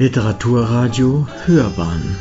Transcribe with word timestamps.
Literaturradio 0.00 1.26
Hörbahn. 1.44 2.16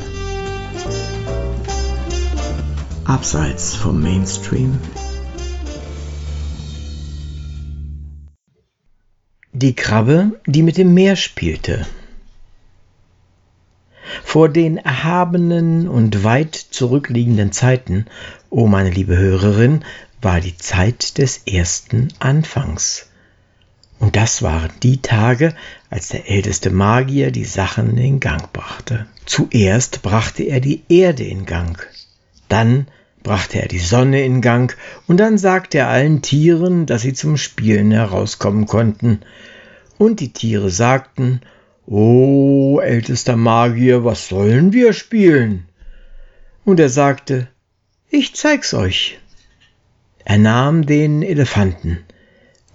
Abseits 3.05 3.75
vom 3.75 4.01
Mainstream. 4.01 4.79
Die 9.53 9.75
Krabbe, 9.75 10.39
die 10.47 10.63
mit 10.63 10.79
dem 10.79 10.95
Meer 10.95 11.15
spielte. 11.15 11.85
Vor 14.23 14.49
den 14.49 14.77
erhabenen 14.77 15.87
und 15.87 16.23
weit 16.23 16.55
zurückliegenden 16.55 17.51
Zeiten, 17.51 18.07
o 18.49 18.61
oh 18.61 18.67
meine 18.67 18.89
liebe 18.89 19.15
Hörerin, 19.15 19.85
war 20.19 20.41
die 20.41 20.57
Zeit 20.57 21.19
des 21.19 21.43
ersten 21.45 22.07
Anfangs. 22.17 23.07
Und 23.99 24.15
das 24.15 24.43
waren 24.43 24.71
die 24.83 25.01
Tage, 25.01 25.55
als 25.89 26.09
der 26.09 26.29
älteste 26.29 26.69
Magier 26.69 27.31
die 27.31 27.45
Sachen 27.45 27.97
in 27.97 28.19
Gang 28.19 28.51
brachte. 28.53 29.07
Zuerst 29.25 30.03
brachte 30.03 30.43
er 30.43 30.59
die 30.59 30.83
Erde 30.87 31.23
in 31.23 31.45
Gang, 31.45 31.85
dann 32.47 32.87
brachte 33.23 33.61
er 33.61 33.67
die 33.67 33.79
Sonne 33.79 34.23
in 34.23 34.41
Gang, 34.41 34.77
und 35.07 35.17
dann 35.17 35.37
sagte 35.37 35.79
er 35.79 35.89
allen 35.89 36.21
Tieren, 36.21 36.85
dass 36.85 37.01
sie 37.01 37.13
zum 37.13 37.37
Spielen 37.37 37.91
herauskommen 37.91 38.67
konnten. 38.67 39.21
Und 39.97 40.19
die 40.19 40.31
Tiere 40.31 40.69
sagten, 40.69 41.41
O 41.87 42.79
ältester 42.79 43.35
Magier, 43.35 44.05
was 44.05 44.27
sollen 44.27 44.73
wir 44.73 44.93
spielen? 44.93 45.65
Und 46.63 46.79
er 46.79 46.89
sagte, 46.89 47.47
Ich 48.09 48.35
zeig's 48.35 48.73
euch. 48.73 49.19
Er 50.23 50.37
nahm 50.37 50.85
den 50.85 51.23
Elefanten, 51.23 51.99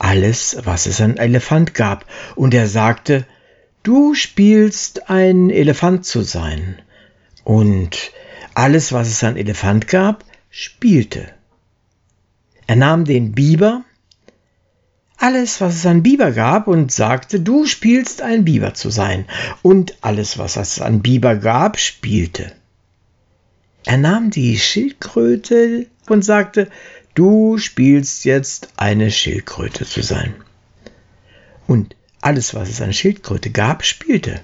alles, 0.02 0.56
was 0.64 0.86
es 0.86 1.00
an 1.00 1.16
Elefant 1.16 1.74
gab, 1.74 2.04
und 2.34 2.52
er 2.54 2.66
sagte, 2.66 3.24
Du 3.82 4.14
spielst 4.14 5.10
ein 5.10 5.50
Elefant 5.50 6.04
zu 6.04 6.22
sein. 6.22 6.80
Und 7.44 8.12
alles, 8.54 8.92
was 8.92 9.08
es 9.08 9.24
an 9.24 9.36
Elefant 9.36 9.88
gab, 9.88 10.24
spielte. 10.50 11.28
Er 12.68 12.76
nahm 12.76 13.04
den 13.04 13.32
Biber, 13.32 13.84
alles, 15.16 15.60
was 15.60 15.74
es 15.76 15.86
an 15.86 16.02
Biber 16.02 16.30
gab, 16.30 16.68
und 16.68 16.92
sagte, 16.92 17.40
du 17.40 17.66
spielst 17.66 18.22
ein 18.22 18.44
Biber 18.44 18.74
zu 18.74 18.90
sein. 18.90 19.26
Und 19.62 19.96
alles, 20.00 20.38
was 20.38 20.56
es 20.56 20.80
an 20.80 21.02
Biber 21.02 21.36
gab, 21.36 21.78
spielte. 21.78 22.52
Er 23.84 23.98
nahm 23.98 24.30
die 24.30 24.58
Schildkröte 24.58 25.86
und 26.08 26.24
sagte, 26.24 26.68
Du 27.14 27.58
spielst 27.58 28.24
jetzt 28.24 28.70
eine 28.76 29.10
Schildkröte 29.10 29.84
zu 29.84 30.02
sein. 30.02 30.34
Und 31.66 31.94
alles, 32.22 32.54
was 32.54 32.70
es 32.70 32.80
an 32.80 32.92
Schildkröte 32.92 33.50
gab, 33.50 33.84
spielte. 33.84 34.40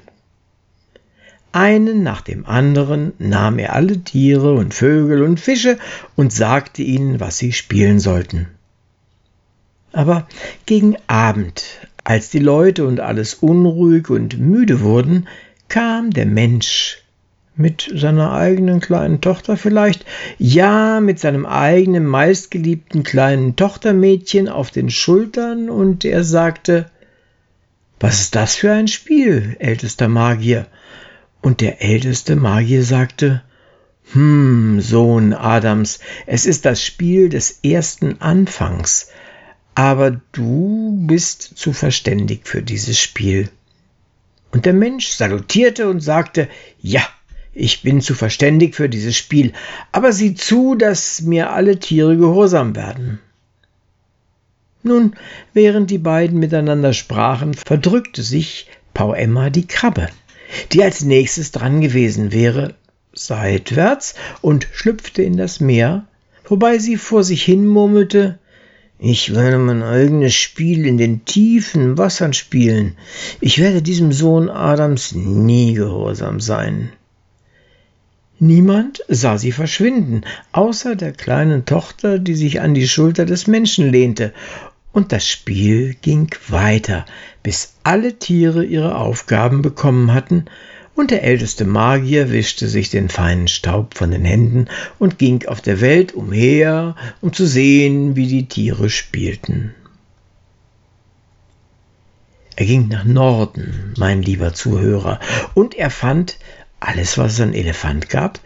Einen 1.52 2.02
nach 2.02 2.20
dem 2.20 2.44
anderen 2.44 3.14
nahm 3.18 3.58
er 3.58 3.72
alle 3.74 4.04
Tiere 4.04 4.52
und 4.52 4.74
Vögel 4.74 5.22
und 5.22 5.40
Fische 5.40 5.78
und 6.14 6.32
sagte 6.32 6.82
ihnen, 6.82 7.20
was 7.20 7.38
sie 7.38 7.52
spielen 7.52 8.00
sollten. 8.00 8.48
Aber 9.92 10.28
gegen 10.66 10.96
Abend, 11.06 11.64
als 12.04 12.28
die 12.28 12.38
Leute 12.38 12.86
und 12.86 13.00
alles 13.00 13.34
unruhig 13.34 14.10
und 14.10 14.38
müde 14.38 14.80
wurden, 14.82 15.26
kam 15.68 16.10
der 16.10 16.26
Mensch 16.26 17.02
mit 17.58 17.92
seiner 17.94 18.32
eigenen 18.32 18.80
kleinen 18.80 19.20
Tochter 19.20 19.56
vielleicht, 19.56 20.06
ja, 20.38 21.00
mit 21.00 21.18
seinem 21.18 21.44
eigenen 21.44 22.06
meistgeliebten 22.06 23.02
kleinen 23.02 23.56
Tochtermädchen 23.56 24.48
auf 24.48 24.70
den 24.70 24.90
Schultern, 24.90 25.68
und 25.68 26.04
er 26.04 26.22
sagte 26.24 26.90
Was 28.00 28.20
ist 28.20 28.36
das 28.36 28.54
für 28.54 28.72
ein 28.72 28.88
Spiel, 28.88 29.56
ältester 29.58 30.08
Magier? 30.08 30.66
Und 31.42 31.60
der 31.60 31.82
älteste 31.82 32.36
Magier 32.36 32.84
sagte 32.84 33.42
Hm, 34.12 34.80
Sohn 34.80 35.34
Adams, 35.34 35.98
es 36.26 36.46
ist 36.46 36.64
das 36.64 36.82
Spiel 36.82 37.28
des 37.28 37.60
ersten 37.62 38.20
Anfangs, 38.20 39.10
aber 39.74 40.20
du 40.32 40.96
bist 41.06 41.58
zu 41.58 41.72
verständig 41.72 42.46
für 42.46 42.62
dieses 42.62 42.98
Spiel. 42.98 43.50
Und 44.50 44.64
der 44.64 44.72
Mensch 44.72 45.08
salutierte 45.08 45.88
und 45.90 46.00
sagte 46.00 46.48
Ja, 46.80 47.02
ich 47.58 47.82
bin 47.82 48.00
zu 48.00 48.14
verständig 48.14 48.74
für 48.74 48.88
dieses 48.88 49.16
Spiel, 49.16 49.52
aber 49.90 50.12
sieh 50.12 50.34
zu, 50.34 50.76
dass 50.76 51.22
mir 51.22 51.50
alle 51.50 51.78
Tiere 51.78 52.16
gehorsam 52.16 52.76
werden. 52.76 53.18
Nun, 54.84 55.16
während 55.54 55.90
die 55.90 55.98
beiden 55.98 56.38
miteinander 56.38 56.92
sprachen, 56.92 57.54
verdrückte 57.54 58.22
sich 58.22 58.68
Pau 58.94 59.12
Emma 59.12 59.50
die 59.50 59.66
Krabbe, 59.66 60.08
die 60.72 60.84
als 60.84 61.02
nächstes 61.02 61.50
dran 61.50 61.80
gewesen 61.80 62.32
wäre, 62.32 62.74
seitwärts 63.12 64.14
und 64.40 64.68
schlüpfte 64.72 65.22
in 65.22 65.36
das 65.36 65.58
Meer, 65.58 66.06
wobei 66.44 66.78
sie 66.78 66.96
vor 66.96 67.24
sich 67.24 67.42
hin 67.42 67.66
murmelte, 67.66 68.38
ich 69.00 69.34
werde 69.34 69.58
mein 69.58 69.82
eigenes 69.82 70.34
Spiel 70.34 70.86
in 70.86 70.98
den 70.98 71.24
tiefen 71.24 71.98
Wassern 71.98 72.32
spielen. 72.32 72.96
Ich 73.40 73.58
werde 73.58 73.80
diesem 73.80 74.10
Sohn 74.10 74.48
Adams 74.48 75.12
nie 75.12 75.74
gehorsam 75.74 76.40
sein. 76.40 76.90
Niemand 78.40 79.02
sah 79.08 79.36
sie 79.36 79.50
verschwinden, 79.50 80.22
außer 80.52 80.94
der 80.94 81.12
kleinen 81.12 81.64
Tochter, 81.64 82.20
die 82.20 82.36
sich 82.36 82.60
an 82.60 82.72
die 82.72 82.86
Schulter 82.86 83.24
des 83.24 83.48
Menschen 83.48 83.90
lehnte, 83.90 84.32
und 84.92 85.12
das 85.12 85.28
Spiel 85.28 85.94
ging 86.02 86.30
weiter, 86.48 87.04
bis 87.42 87.74
alle 87.82 88.18
Tiere 88.18 88.64
ihre 88.64 88.96
Aufgaben 88.96 89.60
bekommen 89.60 90.14
hatten, 90.14 90.44
und 90.94 91.10
der 91.10 91.24
älteste 91.24 91.64
Magier 91.64 92.30
wischte 92.30 92.68
sich 92.68 92.90
den 92.90 93.08
feinen 93.08 93.48
Staub 93.48 93.94
von 93.94 94.10
den 94.10 94.24
Händen 94.24 94.66
und 94.98 95.18
ging 95.18 95.46
auf 95.46 95.60
der 95.60 95.80
Welt 95.80 96.14
umher, 96.14 96.96
um 97.20 97.32
zu 97.32 97.46
sehen, 97.46 98.16
wie 98.16 98.26
die 98.26 98.46
Tiere 98.46 98.90
spielten. 98.90 99.74
Er 102.56 102.66
ging 102.66 102.88
nach 102.88 103.04
Norden, 103.04 103.94
mein 103.96 104.20
lieber 104.22 104.52
Zuhörer, 104.52 105.20
und 105.54 105.76
er 105.76 105.90
fand 105.90 106.38
alles, 106.80 107.18
was 107.18 107.34
es 107.34 107.40
an 107.40 107.54
Elefant 107.54 108.08
gab, 108.08 108.40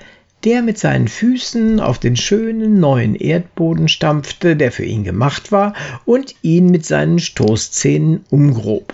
der 0.45 0.63
mit 0.63 0.79
seinen 0.79 1.09
Füßen 1.09 1.79
auf 1.81 1.99
den 1.99 2.17
schönen 2.17 2.81
neuen 2.81 3.15
Erdboden 3.15 3.89
stampfte, 3.89 4.57
der 4.57 4.73
für 4.73 4.85
ihn 4.85 5.05
gemacht 5.05 5.53
war, 5.53 5.75
und 6.05 6.35
ihn 6.43 6.67
mit 6.67 6.85
seinen 6.85 7.21
Stoßzähnen 7.21 8.25
umgrob. 8.31 8.93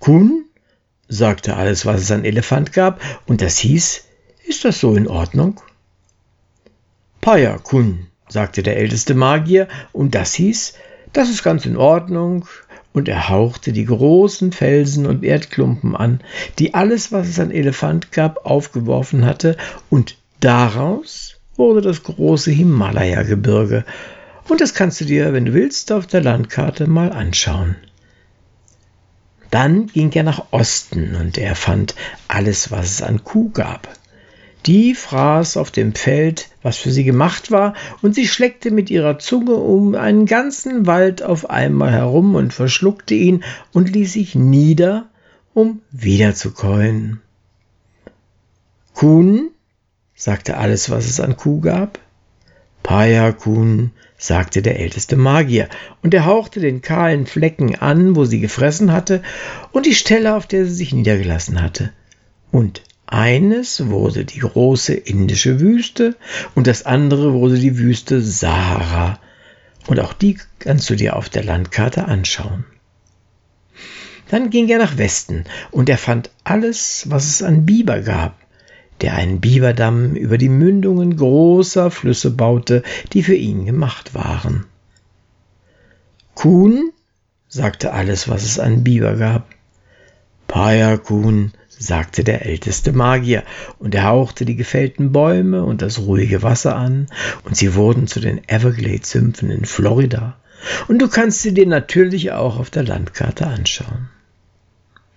Kun, 0.00 0.44
sagte 1.08 1.56
alles, 1.56 1.86
was 1.86 2.00
es 2.02 2.10
an 2.10 2.24
Elefant 2.24 2.72
gab, 2.72 3.00
und 3.26 3.42
das 3.42 3.58
hieß, 3.58 4.04
ist 4.46 4.64
das 4.64 4.80
so 4.80 4.94
in 4.96 5.06
Ordnung? 5.06 5.60
Paya 7.20 7.58
Kun, 7.58 8.08
sagte 8.28 8.62
der 8.62 8.76
älteste 8.76 9.14
Magier, 9.14 9.68
und 9.92 10.14
das 10.14 10.34
hieß, 10.34 10.74
das 11.12 11.30
ist 11.30 11.44
ganz 11.44 11.64
in 11.64 11.76
Ordnung, 11.76 12.46
und 12.94 13.08
er 13.08 13.28
hauchte 13.28 13.72
die 13.72 13.84
großen 13.84 14.52
Felsen 14.52 15.04
und 15.04 15.22
Erdklumpen 15.22 15.94
an, 15.94 16.20
die 16.58 16.72
alles, 16.72 17.12
was 17.12 17.28
es 17.28 17.38
an 17.38 17.50
Elefant 17.50 18.12
gab, 18.12 18.46
aufgeworfen 18.46 19.26
hatte, 19.26 19.58
und 19.90 20.16
daraus 20.40 21.34
wurde 21.56 21.82
das 21.82 22.04
große 22.04 22.52
Himalaya-Gebirge. 22.52 23.84
Und 24.48 24.60
das 24.60 24.74
kannst 24.74 25.00
du 25.00 25.04
dir, 25.04 25.32
wenn 25.32 25.46
du 25.46 25.52
willst, 25.54 25.90
auf 25.92 26.06
der 26.06 26.22
Landkarte 26.22 26.86
mal 26.86 27.12
anschauen. 27.12 27.76
Dann 29.50 29.88
ging 29.88 30.12
er 30.12 30.22
nach 30.22 30.46
Osten 30.52 31.16
und 31.16 31.36
er 31.36 31.56
fand 31.56 31.94
alles, 32.28 32.70
was 32.70 32.90
es 32.90 33.02
an 33.02 33.24
Kuh 33.24 33.50
gab. 33.50 33.88
Die 34.66 34.94
fraß 34.94 35.58
auf 35.58 35.70
dem 35.70 35.94
Feld, 35.94 36.48
was 36.62 36.78
für 36.78 36.90
sie 36.90 37.04
gemacht 37.04 37.50
war, 37.50 37.74
und 38.00 38.14
sie 38.14 38.26
schleckte 38.26 38.70
mit 38.70 38.88
ihrer 38.88 39.18
Zunge 39.18 39.54
um 39.54 39.94
einen 39.94 40.24
ganzen 40.24 40.86
Wald 40.86 41.22
auf 41.22 41.50
einmal 41.50 41.92
herum 41.92 42.34
und 42.34 42.54
verschluckte 42.54 43.14
ihn 43.14 43.44
und 43.72 43.90
ließ 43.90 44.14
sich 44.14 44.34
nieder, 44.34 45.10
um 45.52 45.82
wiederzukäuen. 45.90 47.20
Kuhn, 48.94 49.50
sagte 50.14 50.56
alles, 50.56 50.88
was 50.88 51.06
es 51.06 51.20
an 51.20 51.36
Kuh 51.36 51.60
gab. 51.60 51.98
Paya 52.82 53.32
Kuhn, 53.32 53.90
sagte 54.16 54.62
der 54.62 54.80
älteste 54.80 55.16
Magier, 55.16 55.68
und 56.02 56.14
er 56.14 56.24
hauchte 56.24 56.60
den 56.60 56.80
kahlen 56.80 57.26
Flecken 57.26 57.74
an, 57.74 58.16
wo 58.16 58.24
sie 58.24 58.40
gefressen 58.40 58.92
hatte, 58.92 59.22
und 59.72 59.84
die 59.84 59.94
Stelle, 59.94 60.36
auf 60.36 60.46
der 60.46 60.64
sie 60.64 60.74
sich 60.74 60.94
niedergelassen 60.94 61.60
hatte. 61.60 61.92
Und 62.50 62.82
eines 63.14 63.88
wurde 63.88 64.24
die 64.24 64.40
große 64.40 64.92
indische 64.92 65.60
Wüste 65.60 66.16
und 66.54 66.66
das 66.66 66.84
andere 66.84 67.32
wurde 67.32 67.58
die 67.58 67.78
Wüste 67.78 68.20
Sahara. 68.20 69.18
Und 69.86 70.00
auch 70.00 70.12
die 70.12 70.38
kannst 70.58 70.90
du 70.90 70.96
dir 70.96 71.16
auf 71.16 71.28
der 71.28 71.44
Landkarte 71.44 72.06
anschauen. 72.06 72.64
Dann 74.28 74.50
ging 74.50 74.68
er 74.68 74.78
nach 74.78 74.98
Westen 74.98 75.44
und 75.70 75.88
er 75.88 75.98
fand 75.98 76.30
alles, 76.42 77.04
was 77.08 77.26
es 77.26 77.42
an 77.42 77.66
Biber 77.66 78.00
gab, 78.00 78.36
der 79.00 79.14
einen 79.14 79.40
Biberdamm 79.40 80.16
über 80.16 80.38
die 80.38 80.48
Mündungen 80.48 81.16
großer 81.16 81.90
Flüsse 81.90 82.30
baute, 82.30 82.82
die 83.12 83.22
für 83.22 83.34
ihn 83.34 83.64
gemacht 83.64 84.14
waren. 84.14 84.66
Kuhn 86.34 86.90
sagte 87.48 87.92
alles, 87.92 88.28
was 88.28 88.42
es 88.42 88.58
an 88.58 88.82
Biber 88.82 89.14
gab. 89.14 89.53
Payakun, 90.54 91.50
sagte 91.68 92.22
der 92.22 92.46
älteste 92.46 92.92
Magier, 92.92 93.42
und 93.80 93.92
er 93.92 94.04
hauchte 94.04 94.44
die 94.44 94.54
gefällten 94.54 95.10
Bäume 95.10 95.64
und 95.64 95.82
das 95.82 95.98
ruhige 95.98 96.44
Wasser 96.44 96.76
an, 96.76 97.08
und 97.42 97.56
sie 97.56 97.74
wurden 97.74 98.06
zu 98.06 98.20
den 98.20 98.40
Everglades-Sümpfen 98.48 99.50
in 99.50 99.64
Florida, 99.64 100.36
und 100.86 101.02
du 101.02 101.08
kannst 101.08 101.42
sie 101.42 101.52
dir 101.52 101.66
natürlich 101.66 102.30
auch 102.30 102.56
auf 102.60 102.70
der 102.70 102.84
Landkarte 102.84 103.48
anschauen. 103.48 104.10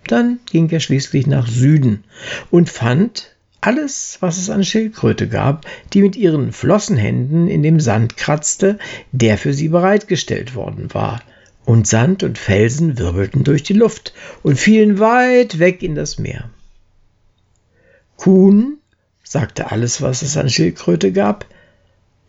Dann 0.08 0.40
ging 0.50 0.68
er 0.70 0.80
schließlich 0.80 1.28
nach 1.28 1.46
Süden 1.46 2.02
und 2.50 2.68
fand 2.68 3.36
alles, 3.60 4.18
was 4.18 4.38
es 4.38 4.50
an 4.50 4.64
Schildkröte 4.64 5.28
gab, 5.28 5.66
die 5.92 6.02
mit 6.02 6.16
ihren 6.16 6.50
Flossenhänden 6.50 7.46
in 7.46 7.62
dem 7.62 7.78
Sand 7.78 8.16
kratzte, 8.16 8.80
der 9.12 9.38
für 9.38 9.54
sie 9.54 9.68
bereitgestellt 9.68 10.56
worden 10.56 10.92
war, 10.94 11.22
und 11.68 11.86
Sand 11.86 12.22
und 12.22 12.38
Felsen 12.38 12.96
wirbelten 12.96 13.44
durch 13.44 13.62
die 13.62 13.74
Luft 13.74 14.14
und 14.42 14.58
fielen 14.58 15.00
weit 15.00 15.58
weg 15.58 15.82
in 15.82 15.94
das 15.94 16.18
Meer. 16.18 16.48
Kuhn, 18.16 18.78
sagte 19.22 19.70
alles, 19.70 20.00
was 20.00 20.22
es 20.22 20.38
an 20.38 20.48
Schildkröte 20.48 21.12
gab. 21.12 21.44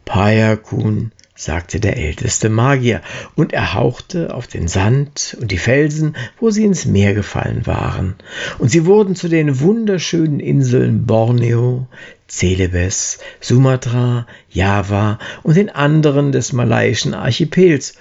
Paya 0.04 0.58
Kuhn, 0.58 1.14
sagte 1.36 1.80
der 1.80 1.96
älteste 1.96 2.50
Magier, 2.50 3.02
und 3.36 3.54
er 3.54 3.76
hauchte 3.76 4.34
auf 4.34 4.48
den 4.48 4.68
Sand 4.68 5.38
und 5.40 5.52
die 5.52 5.58
Felsen, 5.58 6.18
wo 6.42 6.50
sie 6.50 6.66
ins 6.66 6.84
Meer 6.86 7.14
gefallen 7.14 7.66
waren, 7.66 8.16
und 8.58 8.68
sie 8.68 8.86
wurden 8.86 9.16
zu 9.16 9.30
den 9.30 9.62
wunderschönen 9.62 10.42
Inseln 10.42 11.06
Borneo, 11.06 11.88
Celebes, 12.28 13.20
Sumatra, 13.40 14.28
Java 14.50 15.18
und 15.44 15.56
den 15.56 15.70
anderen 15.70 16.34
des 16.34 16.52
malaiischen 16.52 17.14
Archipels, 17.14 17.94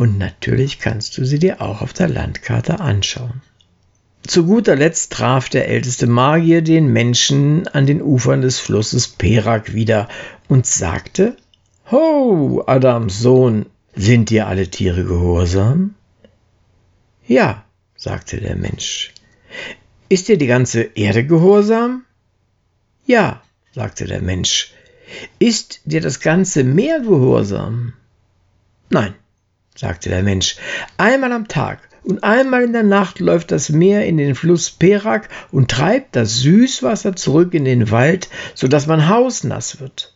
und 0.00 0.16
natürlich 0.16 0.78
kannst 0.78 1.18
du 1.18 1.26
sie 1.26 1.38
dir 1.38 1.60
auch 1.60 1.82
auf 1.82 1.92
der 1.92 2.08
Landkarte 2.08 2.80
anschauen. 2.80 3.42
Zu 4.26 4.46
guter 4.46 4.74
Letzt 4.74 5.12
traf 5.12 5.50
der 5.50 5.68
älteste 5.68 6.06
Magier 6.06 6.62
den 6.62 6.90
Menschen 6.90 7.68
an 7.68 7.84
den 7.84 8.00
Ufern 8.00 8.40
des 8.40 8.58
Flusses 8.58 9.08
Perak 9.08 9.74
wieder 9.74 10.08
und 10.48 10.64
sagte, 10.64 11.36
Ho, 11.90 12.64
Adams 12.66 13.18
Sohn, 13.18 13.66
sind 13.94 14.30
dir 14.30 14.46
alle 14.46 14.68
Tiere 14.68 15.04
gehorsam? 15.04 15.94
Ja, 17.26 17.66
sagte 17.94 18.40
der 18.40 18.56
Mensch. 18.56 19.12
Ist 20.08 20.28
dir 20.28 20.38
die 20.38 20.46
ganze 20.46 20.80
Erde 20.80 21.26
gehorsam? 21.26 22.06
Ja, 23.04 23.42
sagte 23.72 24.06
der 24.06 24.22
Mensch. 24.22 24.72
Ist 25.38 25.82
dir 25.84 26.00
das 26.00 26.20
ganze 26.20 26.64
Meer 26.64 27.00
gehorsam? 27.00 27.92
Nein, 28.88 29.14
sagte 29.80 30.10
der 30.10 30.22
Mensch. 30.22 30.56
Einmal 30.98 31.32
am 31.32 31.48
Tag 31.48 31.88
und 32.02 32.22
einmal 32.22 32.64
in 32.64 32.74
der 32.74 32.82
Nacht 32.82 33.18
läuft 33.18 33.50
das 33.50 33.70
Meer 33.70 34.06
in 34.06 34.18
den 34.18 34.34
Fluss 34.34 34.70
Perak 34.70 35.30
und 35.50 35.70
treibt 35.70 36.14
das 36.16 36.38
Süßwasser 36.40 37.16
zurück 37.16 37.54
in 37.54 37.64
den 37.64 37.90
Wald, 37.90 38.28
so 38.54 38.68
dass 38.68 38.86
man 38.86 39.08
hausnass 39.08 39.80
wird. 39.80 40.14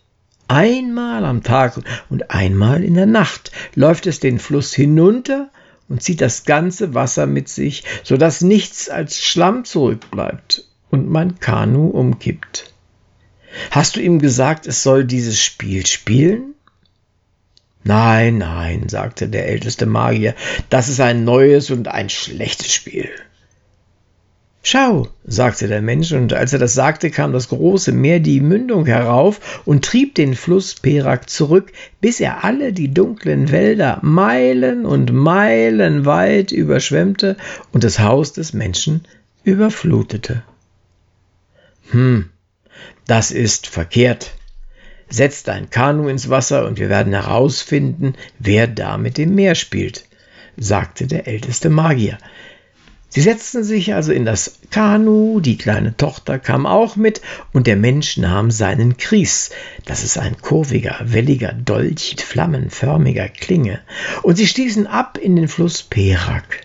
Einmal 0.48 1.24
am 1.24 1.42
Tag 1.42 1.80
und 2.10 2.30
einmal 2.30 2.84
in 2.84 2.92
der 2.92 3.06
Nacht 3.06 3.52
läuft 3.74 4.06
es 4.06 4.20
den 4.20 4.38
Fluss 4.38 4.74
hinunter 4.74 5.48
und 5.88 6.02
zieht 6.02 6.20
das 6.20 6.44
ganze 6.44 6.92
Wasser 6.92 7.26
mit 7.26 7.48
sich, 7.48 7.84
so 8.02 8.18
dass 8.18 8.42
nichts 8.42 8.90
als 8.90 9.22
Schlamm 9.22 9.64
zurückbleibt 9.64 10.68
und 10.90 11.08
mein 11.08 11.40
Kanu 11.40 11.88
umkippt. 11.88 12.74
Hast 13.70 13.96
du 13.96 14.00
ihm 14.00 14.18
gesagt, 14.18 14.66
es 14.66 14.82
soll 14.82 15.04
dieses 15.04 15.40
Spiel 15.40 15.86
spielen? 15.86 16.53
Nein, 17.84 18.38
nein, 18.38 18.88
sagte 18.88 19.28
der 19.28 19.46
älteste 19.46 19.84
Magier, 19.84 20.34
das 20.70 20.88
ist 20.88 21.00
ein 21.00 21.24
neues 21.24 21.70
und 21.70 21.86
ein 21.88 22.08
schlechtes 22.08 22.72
Spiel. 22.72 23.10
Schau, 24.66 25.08
sagte 25.26 25.68
der 25.68 25.82
Mensch, 25.82 26.12
und 26.12 26.32
als 26.32 26.54
er 26.54 26.58
das 26.58 26.72
sagte, 26.72 27.10
kam 27.10 27.34
das 27.34 27.50
große 27.50 27.92
Meer 27.92 28.20
die 28.20 28.40
Mündung 28.40 28.86
herauf 28.86 29.60
und 29.66 29.84
trieb 29.84 30.14
den 30.14 30.34
Fluss 30.34 30.74
Perak 30.74 31.28
zurück, 31.28 31.70
bis 32.00 32.18
er 32.18 32.44
alle 32.44 32.72
die 32.72 32.92
dunklen 32.92 33.52
Wälder 33.52 33.98
Meilen 34.00 34.86
und 34.86 35.12
Meilen 35.12 36.06
weit 36.06 36.50
überschwemmte 36.50 37.36
und 37.72 37.84
das 37.84 37.98
Haus 37.98 38.32
des 38.32 38.54
Menschen 38.54 39.06
überflutete. 39.42 40.42
Hm, 41.90 42.30
das 43.06 43.30
ist 43.30 43.66
verkehrt. 43.66 44.32
Setz 45.08 45.42
dein 45.42 45.70
Kanu 45.70 46.08
ins 46.08 46.30
Wasser 46.30 46.66
und 46.66 46.78
wir 46.78 46.88
werden 46.88 47.12
herausfinden, 47.12 48.14
wer 48.38 48.66
da 48.66 48.96
mit 48.98 49.18
dem 49.18 49.34
Meer 49.34 49.54
spielt, 49.54 50.06
sagte 50.56 51.06
der 51.06 51.26
älteste 51.26 51.70
Magier. 51.70 52.18
Sie 53.14 53.20
setzten 53.20 53.62
sich 53.62 53.94
also 53.94 54.12
in 54.12 54.24
das 54.24 54.58
Kanu, 54.70 55.38
die 55.38 55.56
kleine 55.56 55.96
Tochter 55.96 56.40
kam 56.40 56.66
auch 56.66 56.96
mit, 56.96 57.20
und 57.52 57.68
der 57.68 57.76
Mensch 57.76 58.16
nahm 58.16 58.50
seinen 58.50 58.96
Kries, 58.96 59.50
das 59.84 60.02
ist 60.02 60.18
ein 60.18 60.36
kurviger, 60.40 60.96
welliger 61.04 61.52
Dolch 61.52 62.14
mit 62.14 62.22
flammenförmiger 62.22 63.28
Klinge, 63.28 63.78
und 64.22 64.34
sie 64.34 64.48
stießen 64.48 64.88
ab 64.88 65.16
in 65.16 65.36
den 65.36 65.46
Fluss 65.46 65.84
Perak. 65.84 66.62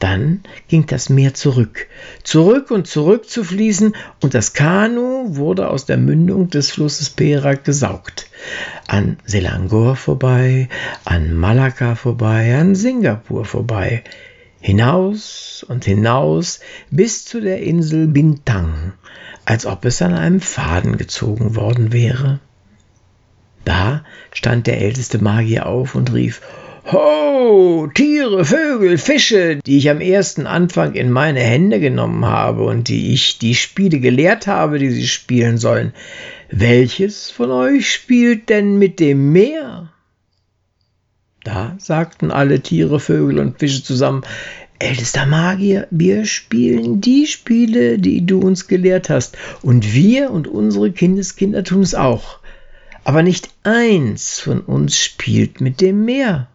Dann 0.00 0.40
ging 0.66 0.86
das 0.86 1.10
Meer 1.10 1.34
zurück, 1.34 1.86
zurück 2.24 2.70
und 2.70 2.88
zurück 2.88 3.28
zu 3.28 3.44
fließen, 3.44 3.94
und 4.20 4.34
das 4.34 4.54
Kanu 4.54 5.36
wurde 5.36 5.68
aus 5.68 5.84
der 5.84 5.98
Mündung 5.98 6.50
des 6.50 6.72
Flusses 6.72 7.10
Perak 7.10 7.64
gesaugt. 7.64 8.28
An 8.88 9.18
Selangor 9.24 9.94
vorbei, 9.94 10.68
an 11.04 11.34
Malakka 11.34 11.94
vorbei, 11.94 12.56
an 12.58 12.74
Singapur 12.74 13.44
vorbei 13.44 14.02
hinaus 14.60 15.64
und 15.68 15.84
hinaus 15.84 16.60
bis 16.90 17.24
zu 17.24 17.40
der 17.40 17.62
Insel 17.62 18.06
Bintang, 18.06 18.92
als 19.44 19.66
ob 19.66 19.84
es 19.84 20.02
an 20.02 20.14
einem 20.14 20.40
Faden 20.40 20.96
gezogen 20.96 21.56
worden 21.56 21.92
wäre. 21.92 22.40
Da 23.64 24.04
stand 24.32 24.66
der 24.66 24.80
älteste 24.80 25.22
Magier 25.22 25.66
auf 25.66 25.94
und 25.94 26.12
rief 26.12 26.40
Ho, 26.86 27.88
Tiere, 27.94 28.44
Vögel, 28.44 28.98
Fische, 28.98 29.58
die 29.64 29.78
ich 29.78 29.90
am 29.90 30.00
ersten 30.00 30.46
Anfang 30.46 30.94
in 30.94 31.10
meine 31.10 31.40
Hände 31.40 31.78
genommen 31.78 32.24
habe 32.24 32.64
und 32.64 32.88
die 32.88 33.12
ich 33.12 33.38
die 33.38 33.54
Spiele 33.54 34.00
gelehrt 34.00 34.46
habe, 34.46 34.78
die 34.78 34.90
sie 34.90 35.06
spielen 35.06 35.58
sollen. 35.58 35.92
Welches 36.50 37.30
von 37.30 37.50
euch 37.50 37.92
spielt 37.92 38.48
denn 38.48 38.78
mit 38.78 38.98
dem 38.98 39.30
Meer? 39.30 39.92
Da 41.44 41.76
sagten 41.78 42.30
alle 42.30 42.60
Tiere, 42.60 42.98
Vögel 42.98 43.38
und 43.38 43.58
Fische 43.58 43.84
zusammen, 43.84 44.22
Ältester 44.78 45.26
Magier, 45.26 45.86
wir 45.90 46.24
spielen 46.24 47.02
die 47.02 47.26
Spiele, 47.26 47.98
die 47.98 48.24
du 48.24 48.40
uns 48.40 48.66
gelehrt 48.66 49.10
hast, 49.10 49.36
und 49.62 49.92
wir 49.94 50.30
und 50.30 50.48
unsere 50.48 50.90
Kindeskinder 50.90 51.62
tun 51.62 51.82
es 51.82 51.94
auch. 51.94 52.38
Aber 53.04 53.22
nicht 53.22 53.50
eins 53.62 54.40
von 54.40 54.60
uns 54.60 54.98
spielt 54.98 55.60
mit 55.60 55.80
dem 55.80 56.04
Meer. 56.06 56.48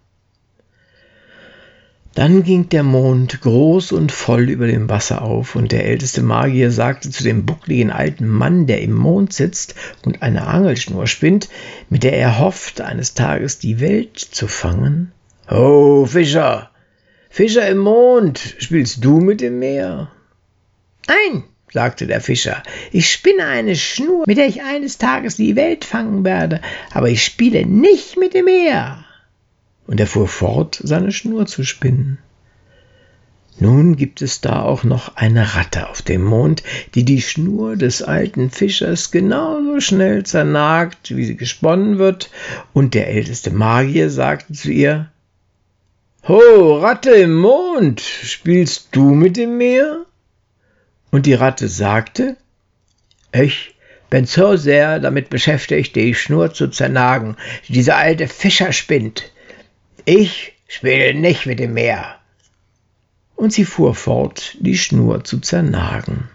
Dann 2.16 2.44
ging 2.44 2.70
der 2.70 2.84
Mond 2.84 3.42
groß 3.42 3.92
und 3.92 4.10
voll 4.10 4.50
über 4.50 4.68
dem 4.68 4.90
Wasser 4.90 5.22
auf, 5.22 5.56
und 5.56 5.74
der 5.74 5.86
älteste 5.86 6.22
Magier 6.24 6.72
sagte 6.72 7.10
zu 7.10 7.24
dem 7.26 7.46
buckligen 7.46 7.92
alten 7.92 8.26
Mann, 8.26 8.68
der 8.68 8.82
im 8.82 8.94
Mond 8.94 9.34
sitzt 9.34 9.76
und 10.06 10.22
eine 10.22 10.48
Angelschnur 10.48 11.08
spinnt, 11.08 11.50
mit 11.90 12.04
der 12.04 12.14
er 12.14 12.40
hofft, 12.40 12.80
eines 12.80 13.16
Tages 13.16 13.60
die 13.60 13.82
Welt 13.82 14.18
zu 14.18 14.48
fangen. 14.48 15.12
Ho, 15.50 16.06
Fischer! 16.06 16.72
Fischer 17.30 17.68
im 17.68 17.80
Mond, 17.80 18.56
spielst 18.60 19.04
du 19.04 19.20
mit 19.20 19.42
dem 19.42 19.60
Meer? 19.60 20.10
Nein, 21.08 21.44
sagte 21.74 22.08
der 22.08 22.22
Fischer, 22.22 22.64
ich 22.94 23.12
spinne 23.12 23.46
eine 23.46 23.76
Schnur, 23.76 24.24
mit 24.26 24.38
der 24.38 24.48
ich 24.48 24.64
eines 24.64 24.98
Tages 24.98 25.36
die 25.36 25.58
Welt 25.58 25.84
fangen 25.84 26.24
werde, 26.24 26.62
aber 26.94 27.10
ich 27.10 27.26
spiele 27.26 27.66
nicht 27.66 28.18
mit 28.18 28.34
dem 28.34 28.46
Meer 28.46 29.05
und 29.88 30.00
er 30.00 30.08
fuhr 30.08 30.28
fort, 30.28 30.80
seine 30.84 31.12
Schnur 31.12 31.46
zu 31.46 31.64
spinnen. 31.64 32.18
Nun 33.58 33.96
gibt 33.96 34.22
es 34.22 34.42
da 34.42 34.62
auch 34.62 34.84
noch 34.84 35.16
eine 35.16 35.56
Ratte 35.56 35.90
auf 35.90 36.02
dem 36.02 36.24
Mond, 36.24 36.62
die 36.94 37.06
die 37.06 37.22
Schnur 37.22 37.78
des 37.78 38.02
alten 38.02 38.52
Fischers 38.52 39.12
genauso 39.12 39.80
schnell 39.80 40.24
zernagt, 40.24 41.16
wie 41.16 41.24
sie 41.24 41.38
gesponnen 41.38 41.98
wird, 41.98 42.30
und 42.74 42.94
der 42.94 43.08
älteste 43.08 43.52
Magier 43.52 44.10
sagte 44.10 44.52
zu 44.54 44.72
ihr 44.72 45.10
Ho, 46.28 46.80
Ratte 46.80 47.12
im 47.12 47.36
Mond, 47.36 48.02
spielst 48.02 48.90
du 48.92 49.12
mit 49.12 49.38
dem 49.38 49.58
Meer? 49.58 50.06
Und 51.12 51.26
die 51.26 51.36
Ratte 51.36 51.70
sagte 51.70 52.36
Ich 53.32 53.76
bin 54.10 54.26
so 54.26 54.58
sehr 54.58 55.00
damit 55.00 55.30
beschäftigt, 55.30 55.96
die 55.96 56.14
Schnur 56.14 56.54
zu 56.54 56.68
zernagen, 56.68 57.38
die 57.68 57.74
dieser 57.74 57.96
alte 57.98 58.28
Fischer 58.28 58.74
spinnt. 58.74 59.32
Ich 60.06 60.54
spiele 60.68 61.20
nicht 61.20 61.48
mit 61.48 61.58
dem 61.60 61.74
Meer. 61.74 62.16
Und 63.36 63.52
sie 63.52 63.66
fuhr 63.66 63.96
fort, 63.96 64.56
die 64.60 64.78
Schnur 64.78 65.24
zu 65.24 65.40
zernagen. 65.40 66.30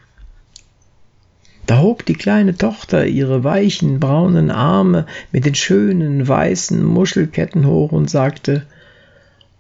Da 1.67 1.79
hob 1.79 2.05
die 2.05 2.15
kleine 2.15 2.57
Tochter 2.57 3.07
ihre 3.07 3.45
weichen 3.45 4.01
braunen 4.01 4.51
Arme 4.51 5.07
mit 5.31 5.45
den 5.45 5.55
schönen 5.55 6.27
weißen 6.27 6.83
Muschelketten 6.83 7.65
hoch 7.65 7.93
und 7.93 8.11
sagte 8.11 8.67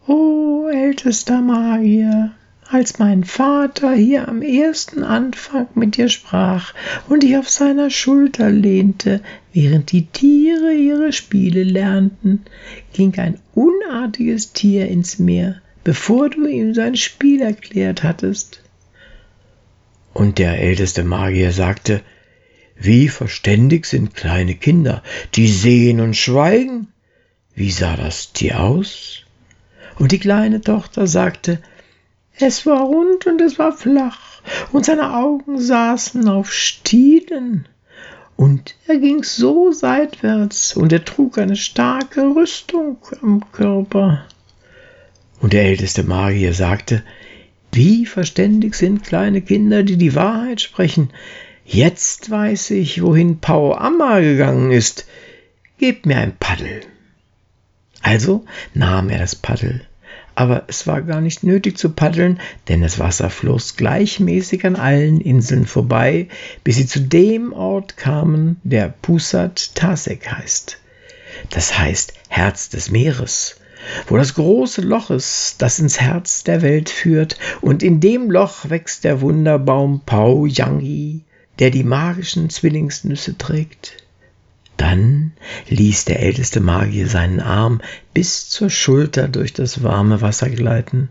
O 0.09 0.67
ältester 0.67 1.40
Magier, 1.40 2.33
als 2.70 3.00
mein 3.00 3.24
Vater 3.24 3.92
hier 3.94 4.28
am 4.28 4.42
ersten 4.42 5.02
Anfang 5.02 5.66
mit 5.74 5.96
dir 5.96 6.08
sprach 6.08 6.72
und 7.08 7.24
ich 7.24 7.36
auf 7.36 7.48
seiner 7.48 7.90
Schulter 7.90 8.48
lehnte, 8.48 9.22
während 9.52 9.90
die 9.90 10.06
Tiere 10.06 10.72
ihre 10.72 11.12
Spiele 11.12 11.64
lernten, 11.64 12.42
ging 12.92 13.18
ein 13.18 13.40
unartiges 13.54 14.52
Tier 14.52 14.86
ins 14.86 15.18
Meer, 15.18 15.60
bevor 15.82 16.30
du 16.30 16.46
ihm 16.46 16.72
sein 16.72 16.94
Spiel 16.94 17.42
erklärt 17.42 18.04
hattest. 18.04 18.62
Und 20.12 20.38
der 20.38 20.60
älteste 20.60 21.02
Magier 21.02 21.50
sagte, 21.50 22.02
wie 22.76 23.08
verständig 23.08 23.84
sind 23.86 24.14
kleine 24.14 24.54
Kinder, 24.54 25.02
die 25.34 25.48
sehen 25.48 26.00
und 26.00 26.16
schweigen. 26.16 26.88
Wie 27.54 27.72
sah 27.72 27.96
das 27.96 28.32
Tier 28.32 28.60
aus? 28.60 29.24
Und 29.98 30.12
die 30.12 30.18
kleine 30.18 30.60
Tochter 30.60 31.06
sagte, 31.06 31.58
es 32.42 32.66
war 32.66 32.82
rund 32.82 33.26
und 33.26 33.40
es 33.40 33.59
war 33.59 33.73
flach, 33.73 34.40
und 34.73 34.87
seine 34.87 35.14
Augen 35.14 35.61
saßen 35.61 36.28
auf 36.28 36.52
Stielen. 36.52 37.68
Und 38.37 38.75
er 38.87 38.99
ging 38.99 39.23
so 39.23 39.73
seitwärts, 39.73 40.76
und 40.76 40.92
er 40.92 41.04
trug 41.04 41.38
eine 41.38 41.56
starke 41.56 42.23
Rüstung 42.23 42.99
am 43.23 43.44
Körper. 43.52 44.25
Und 45.40 45.52
der 45.52 45.64
älteste 45.64 46.04
Magier 46.04 46.54
sagte, 46.54 47.02
wie 47.73 48.06
verständig 48.06 48.75
sind 48.75 49.04
kleine 49.04 49.42
Kinder, 49.42 49.82
die 49.82 49.97
die 49.97 50.14
Wahrheit 50.14 50.61
sprechen. 50.61 51.11
Jetzt 51.64 52.30
weiß 52.30 52.70
ich, 52.73 53.02
wohin 53.02 53.38
Pau 53.40 53.75
Amma 53.75 54.20
gegangen 54.20 54.70
ist. 54.73 55.06
Gebt 55.78 56.04
mir 56.04 56.16
ein 56.16 56.37
Paddel. 56.37 56.80
Also 58.02 58.44
nahm 58.75 59.09
er 59.09 59.18
das 59.18 59.37
Paddel 59.37 59.82
aber 60.40 60.64
es 60.68 60.87
war 60.87 61.02
gar 61.02 61.20
nicht 61.20 61.44
nötig 61.44 61.76
zu 61.76 61.90
paddeln, 61.90 62.40
denn 62.68 62.80
das 62.80 62.99
Wasser 62.99 63.28
floss 63.28 63.76
gleichmäßig 63.76 64.64
an 64.64 64.75
allen 64.75 65.20
Inseln 65.20 65.66
vorbei, 65.66 66.28
bis 66.64 66.76
sie 66.76 66.87
zu 66.87 66.99
dem 67.02 67.52
Ort 67.52 67.99
kamen, 67.99 68.59
der 68.64 68.88
Pusat 69.02 69.75
Tasek 69.75 70.32
heißt. 70.32 70.78
Das 71.50 71.78
heißt 71.78 72.14
Herz 72.30 72.70
des 72.70 72.90
Meeres, 72.90 73.56
wo 74.09 74.16
das 74.16 74.32
große 74.32 74.80
Loch 74.80 75.11
ist, 75.11 75.56
das 75.59 75.78
ins 75.78 76.00
Herz 76.00 76.42
der 76.42 76.62
Welt 76.62 76.88
führt, 76.88 77.38
und 77.61 77.82
in 77.82 78.00
dem 78.00 78.30
Loch 78.30 78.70
wächst 78.70 79.04
der 79.04 79.20
Wunderbaum 79.20 80.00
Pau 80.06 80.47
Yangi, 80.47 81.20
der 81.59 81.68
die 81.68 81.85
magischen 81.85 82.49
Zwillingsnüsse 82.49 83.37
trägt. 83.37 83.99
Dann 84.80 85.32
ließ 85.68 86.06
der 86.06 86.20
älteste 86.20 86.60
Magier 86.62 87.06
seinen 87.06 87.40
Arm 87.40 87.82
bis 88.14 88.49
zur 88.49 88.70
Schulter 88.70 89.28
durch 89.28 89.52
das 89.52 89.82
warme 89.82 90.22
Wasser 90.22 90.49
gleiten, 90.49 91.10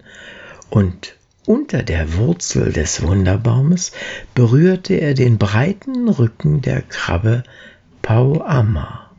und 0.72 1.16
unter 1.46 1.84
der 1.84 2.16
Wurzel 2.16 2.74
des 2.74 3.04
Wunderbaumes 3.04 3.92
berührte 4.34 4.96
er 4.96 5.14
den 5.14 5.38
breiten 5.38 6.10
Rücken 6.10 6.64
der 6.64 6.82
Krabbe 6.82 7.44
Pauama. 8.02 9.12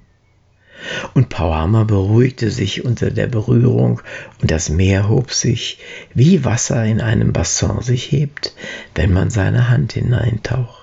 Und 1.14 1.28
Pauama 1.28 1.84
beruhigte 1.84 2.50
sich 2.50 2.84
unter 2.84 3.12
der 3.12 3.28
Berührung, 3.28 4.02
und 4.42 4.50
das 4.50 4.68
Meer 4.68 5.08
hob 5.08 5.30
sich, 5.30 5.78
wie 6.12 6.44
Wasser 6.44 6.84
in 6.84 7.00
einem 7.00 7.32
Bassin 7.32 7.82
sich 7.82 8.10
hebt, 8.10 8.52
wenn 8.96 9.12
man 9.12 9.30
seine 9.30 9.68
Hand 9.68 9.92
hineintaucht. 9.92 10.79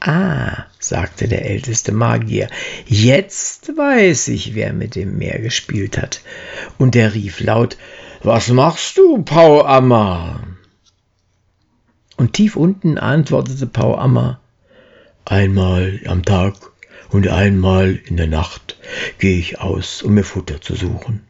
Ah, 0.00 0.64
sagte 0.78 1.28
der 1.28 1.48
älteste 1.48 1.92
Magier, 1.92 2.48
jetzt 2.86 3.76
weiß 3.76 4.28
ich, 4.28 4.54
wer 4.54 4.72
mit 4.72 4.94
dem 4.94 5.18
Meer 5.18 5.38
gespielt 5.40 5.98
hat. 5.98 6.22
Und 6.78 6.96
er 6.96 7.14
rief 7.14 7.40
laut, 7.40 7.76
Was 8.22 8.48
machst 8.48 8.96
du, 8.96 9.22
Pau 9.22 9.62
Amma? 9.62 10.42
Und 12.16 12.32
tief 12.32 12.56
unten 12.56 12.98
antwortete 12.98 13.66
Pau 13.66 13.96
Amma, 13.96 14.40
Einmal 15.26 16.00
am 16.06 16.24
Tag 16.24 16.54
und 17.10 17.28
einmal 17.28 18.00
in 18.06 18.16
der 18.16 18.26
Nacht 18.26 18.78
gehe 19.18 19.38
ich 19.38 19.60
aus, 19.60 20.02
um 20.02 20.14
mir 20.14 20.24
Futter 20.24 20.60
zu 20.60 20.74
suchen. 20.74 21.22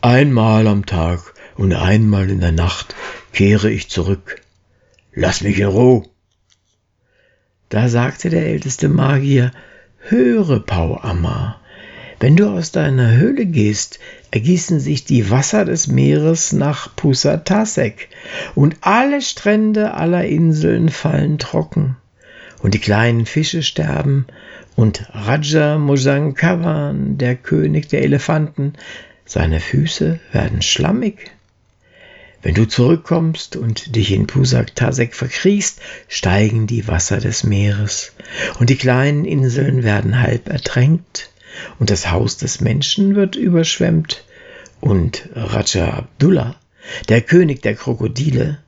Einmal 0.00 0.66
am 0.66 0.86
Tag 0.86 1.34
und 1.56 1.72
einmal 1.72 2.30
in 2.30 2.40
der 2.40 2.52
Nacht 2.52 2.96
kehre 3.32 3.70
ich 3.70 3.90
zurück. 3.90 4.40
Lass 5.12 5.42
mich 5.42 5.60
in 5.60 5.66
Ruhe. 5.66 6.09
Da 7.70 7.88
sagte 7.88 8.30
der 8.30 8.46
älteste 8.46 8.88
Magier, 8.88 9.52
Höre, 10.00 10.58
Pauamma, 10.58 11.60
wenn 12.18 12.34
du 12.34 12.48
aus 12.48 12.72
deiner 12.72 13.12
Höhle 13.12 13.46
gehst, 13.46 14.00
ergießen 14.32 14.80
sich 14.80 15.04
die 15.04 15.30
Wasser 15.30 15.64
des 15.64 15.86
Meeres 15.86 16.52
nach 16.52 16.94
Pusatasek, 16.96 18.08
und 18.56 18.76
alle 18.80 19.22
Strände 19.22 19.94
aller 19.94 20.24
Inseln 20.24 20.88
fallen 20.88 21.38
trocken, 21.38 21.96
und 22.60 22.74
die 22.74 22.80
kleinen 22.80 23.24
Fische 23.24 23.62
sterben, 23.62 24.26
und 24.74 25.08
Raja 25.12 25.78
Mojankawan, 25.78 27.18
der 27.18 27.36
König 27.36 27.88
der 27.88 28.02
Elefanten, 28.02 28.72
seine 29.24 29.60
Füße 29.60 30.18
werden 30.32 30.60
schlammig. 30.60 31.30
Wenn 32.42 32.54
du 32.54 32.66
zurückkommst 32.66 33.56
und 33.56 33.94
dich 33.96 34.12
in 34.12 34.26
Pusak 34.26 34.74
Tasek 34.74 35.14
verkriechst, 35.14 35.80
steigen 36.08 36.66
die 36.66 36.88
Wasser 36.88 37.18
des 37.18 37.44
Meeres, 37.44 38.12
und 38.58 38.70
die 38.70 38.76
kleinen 38.76 39.26
Inseln 39.26 39.82
werden 39.82 40.20
halb 40.20 40.48
ertränkt, 40.48 41.30
und 41.78 41.90
das 41.90 42.10
Haus 42.10 42.38
des 42.38 42.60
Menschen 42.60 43.14
wird 43.14 43.36
überschwemmt, 43.36 44.24
und 44.80 45.28
Raja 45.34 45.92
Abdullah, 45.92 46.56
der 47.10 47.20
König 47.20 47.60
der 47.60 47.74
Krokodile, 47.74 48.58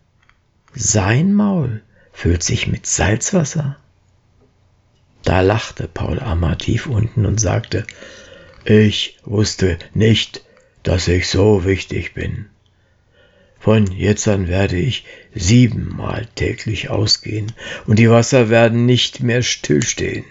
sein 0.75 1.33
Maul 1.33 1.83
füllt 2.13 2.43
sich 2.43 2.67
mit 2.67 2.87
Salzwasser. 2.87 3.77
Da 5.25 5.41
lachte 5.41 5.89
Paul 5.89 6.21
Ammer 6.21 6.59
tief 6.59 6.87
unten 6.87 7.25
und 7.25 7.41
sagte, 7.41 7.87
ich 8.65 9.19
wusste 9.25 9.79
nicht, 9.95 10.45
dass 10.83 11.09
ich 11.09 11.29
so 11.29 11.65
wichtig 11.65 12.13
bin. 12.15 12.47
Von 13.63 13.93
jetzt 13.93 14.27
an 14.27 14.49
werde 14.49 14.77
ich 14.77 15.05
siebenmal 15.37 16.27
täglich 16.35 16.91
ausgehen, 16.91 17.53
und 17.87 18.01
die 18.01 18.11
Wasser 18.11 18.51
werden 18.51 18.87
nicht 18.87 19.23
mehr 19.23 19.43
stillstehen. 19.43 20.25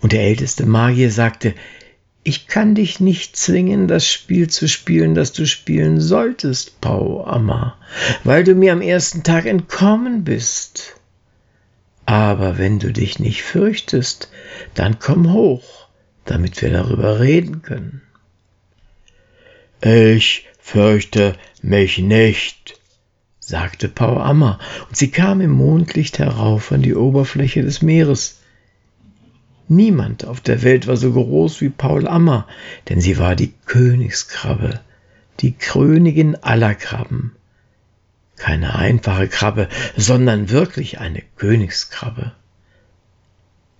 Und 0.00 0.10
der 0.10 0.22
älteste 0.22 0.66
Magier 0.66 1.12
sagte, 1.12 1.54
ich 2.24 2.48
kann 2.48 2.74
dich 2.74 2.98
nicht 2.98 3.36
zwingen, 3.36 3.86
das 3.86 4.10
Spiel 4.10 4.50
zu 4.50 4.66
spielen, 4.66 5.14
das 5.14 5.32
du 5.32 5.46
spielen 5.46 6.00
solltest, 6.00 6.80
Pau 6.80 7.24
Amma, 7.24 7.78
weil 8.24 8.42
du 8.42 8.56
mir 8.56 8.72
am 8.72 8.80
ersten 8.80 9.22
Tag 9.22 9.46
entkommen 9.46 10.24
bist. 10.24 10.96
Aber 12.04 12.58
wenn 12.58 12.80
du 12.80 12.92
dich 12.92 13.20
nicht 13.20 13.44
fürchtest, 13.44 14.28
dann 14.74 14.98
komm 14.98 15.32
hoch, 15.32 15.86
damit 16.24 16.60
wir 16.60 16.70
darüber 16.70 17.20
reden 17.20 17.62
können. 17.62 18.02
Ich 19.80 20.48
Fürchte 20.66 21.36
mich 21.60 21.98
nicht, 21.98 22.80
sagte 23.38 23.86
Pau 23.86 24.18
Amma, 24.18 24.58
und 24.88 24.96
sie 24.96 25.10
kam 25.10 25.42
im 25.42 25.50
Mondlicht 25.50 26.18
herauf 26.18 26.72
an 26.72 26.80
die 26.80 26.94
Oberfläche 26.94 27.62
des 27.62 27.82
Meeres. 27.82 28.40
Niemand 29.68 30.24
auf 30.24 30.40
der 30.40 30.62
Welt 30.62 30.86
war 30.86 30.96
so 30.96 31.12
groß 31.12 31.60
wie 31.60 31.68
Paul 31.68 32.08
Amma, 32.08 32.48
denn 32.88 32.98
sie 32.98 33.18
war 33.18 33.36
die 33.36 33.52
Königskrabbe, 33.66 34.80
die 35.40 35.52
Königin 35.52 36.34
aller 36.42 36.74
Krabben. 36.74 37.36
Keine 38.36 38.74
einfache 38.74 39.28
Krabbe, 39.28 39.68
sondern 39.98 40.48
wirklich 40.48 40.98
eine 40.98 41.22
Königskrabbe. 41.36 42.32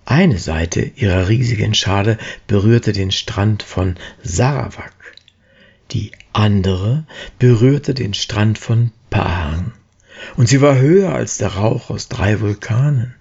Eine 0.04 0.38
Seite 0.38 0.82
ihrer 0.82 1.28
riesigen 1.28 1.72
Schale 1.72 2.18
berührte 2.46 2.92
den 2.92 3.10
Strand 3.10 3.62
von 3.62 3.96
Sarawak 4.22 4.92
die 5.90 6.12
andere 6.34 7.04
berührte 7.38 7.94
den 7.94 8.12
Strand 8.12 8.58
von 8.58 8.90
Pahang, 9.08 9.72
und 10.36 10.48
sie 10.48 10.60
war 10.60 10.76
höher 10.76 11.14
als 11.14 11.38
der 11.38 11.54
Rauch 11.54 11.90
aus 11.90 12.08
drei 12.08 12.40
Vulkanen. 12.40 13.14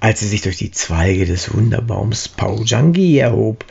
Als 0.00 0.20
sie 0.20 0.28
sich 0.28 0.42
durch 0.42 0.56
die 0.56 0.72
Zweige 0.72 1.24
des 1.24 1.54
Wunderbaums 1.54 2.28
Paujangi 2.28 3.18
erhob, 3.18 3.64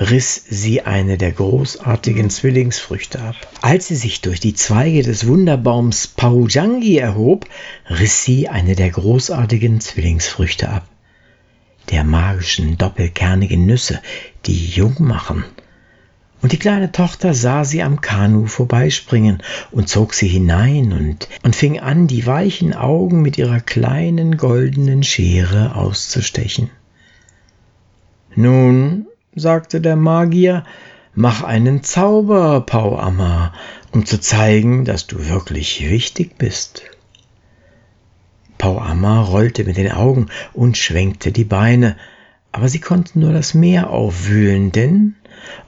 riss 0.00 0.42
sie 0.48 0.82
eine 0.82 1.18
der 1.18 1.30
großartigen 1.32 2.30
Zwillingsfrüchte 2.30 3.20
ab. 3.20 3.36
Als 3.60 3.86
sie 3.86 3.96
sich 3.96 4.20
durch 4.20 4.40
die 4.40 4.54
Zweige 4.54 5.02
des 5.02 5.26
Wunderbaums 5.26 6.08
Paujangi 6.08 6.96
erhob, 6.96 7.46
riss 7.88 8.24
sie 8.24 8.48
eine 8.48 8.74
der 8.74 8.90
großartigen 8.90 9.80
Zwillingsfrüchte 9.80 10.68
ab. 10.68 10.88
Der 11.90 12.02
magischen 12.02 12.76
doppelkernigen 12.78 13.66
Nüsse, 13.66 14.00
die 14.46 14.66
jung 14.66 14.96
machen 14.98 15.44
und 16.42 16.50
die 16.50 16.58
kleine 16.58 16.90
Tochter 16.90 17.34
sah 17.34 17.64
sie 17.64 17.82
am 17.82 18.00
Kanu 18.00 18.46
vorbeispringen 18.46 19.42
und 19.70 19.88
zog 19.88 20.12
sie 20.12 20.26
hinein 20.26 20.92
und, 20.92 21.28
und 21.44 21.54
fing 21.54 21.78
an, 21.78 22.08
die 22.08 22.26
weichen 22.26 22.74
Augen 22.74 23.22
mit 23.22 23.38
ihrer 23.38 23.60
kleinen 23.60 24.36
goldenen 24.36 25.04
Schere 25.04 25.76
auszustechen. 25.76 26.70
Nun, 28.34 29.06
sagte 29.36 29.80
der 29.80 29.96
Magier, 29.96 30.64
mach 31.14 31.44
einen 31.44 31.84
Zauber, 31.84 32.62
Pau 32.62 32.98
Amma, 32.98 33.52
um 33.92 34.04
zu 34.04 34.18
zeigen, 34.18 34.84
dass 34.84 35.06
du 35.06 35.28
wirklich 35.28 35.88
wichtig 35.88 36.38
bist. 36.38 36.82
Pau 38.58 38.78
Amma 38.78 39.22
rollte 39.22 39.64
mit 39.64 39.76
den 39.76 39.92
Augen 39.92 40.26
und 40.52 40.76
schwenkte 40.76 41.30
die 41.30 41.44
Beine, 41.44 41.96
aber 42.50 42.68
sie 42.68 42.80
konnten 42.80 43.20
nur 43.20 43.32
das 43.32 43.54
Meer 43.54 43.90
aufwühlen, 43.90 44.72
denn 44.72 45.14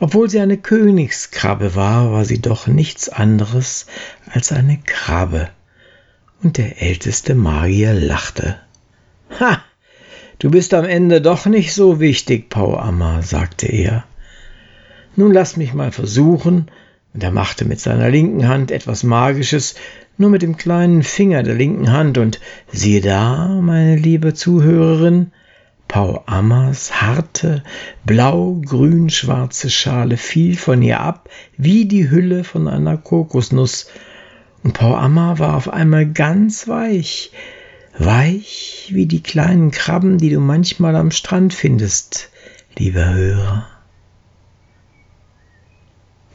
obwohl 0.00 0.28
sie 0.30 0.40
eine 0.40 0.56
Königskrabbe 0.56 1.74
war, 1.74 2.12
war 2.12 2.24
sie 2.24 2.40
doch 2.40 2.66
nichts 2.66 3.08
anderes 3.08 3.86
als 4.30 4.52
eine 4.52 4.78
Krabbe. 4.84 5.48
Und 6.42 6.58
der 6.58 6.82
älteste 6.82 7.34
Magier 7.34 7.94
lachte. 7.94 8.56
Ha! 9.40 9.62
Du 10.38 10.50
bist 10.50 10.74
am 10.74 10.84
Ende 10.84 11.20
doch 11.20 11.46
nicht 11.46 11.72
so 11.72 12.00
wichtig, 12.00 12.50
Pau 12.50 12.76
Amma, 12.76 13.22
sagte 13.22 13.66
er. 13.66 14.04
Nun 15.16 15.32
lass 15.32 15.56
mich 15.56 15.74
mal 15.74 15.92
versuchen, 15.92 16.70
und 17.14 17.22
er 17.22 17.30
machte 17.30 17.64
mit 17.64 17.80
seiner 17.80 18.10
linken 18.10 18.48
Hand 18.48 18.72
etwas 18.72 19.04
Magisches, 19.04 19.76
nur 20.18 20.30
mit 20.30 20.42
dem 20.42 20.56
kleinen 20.56 21.02
Finger 21.02 21.42
der 21.44 21.54
linken 21.54 21.92
Hand, 21.92 22.18
und 22.18 22.40
siehe 22.72 23.00
da, 23.00 23.48
meine 23.48 23.96
liebe 23.96 24.34
Zuhörerin, 24.34 25.30
Pau 25.94 26.24
Ammas 26.26 27.00
harte, 27.00 27.62
blau-grün-schwarze 28.04 29.70
Schale 29.70 30.16
fiel 30.16 30.56
von 30.56 30.82
ihr 30.82 30.98
ab, 30.98 31.30
wie 31.56 31.84
die 31.86 32.10
Hülle 32.10 32.42
von 32.42 32.66
einer 32.66 32.96
Kokosnuss, 32.96 33.86
und 34.64 34.72
Pau 34.72 34.96
Amma 34.96 35.38
war 35.38 35.54
auf 35.54 35.68
einmal 35.68 36.04
ganz 36.10 36.66
weich, 36.66 37.30
weich 37.96 38.88
wie 38.92 39.06
die 39.06 39.22
kleinen 39.22 39.70
Krabben, 39.70 40.18
die 40.18 40.30
du 40.30 40.40
manchmal 40.40 40.96
am 40.96 41.12
Strand 41.12 41.54
findest, 41.54 42.28
lieber 42.76 43.14
Hörer. 43.14 43.73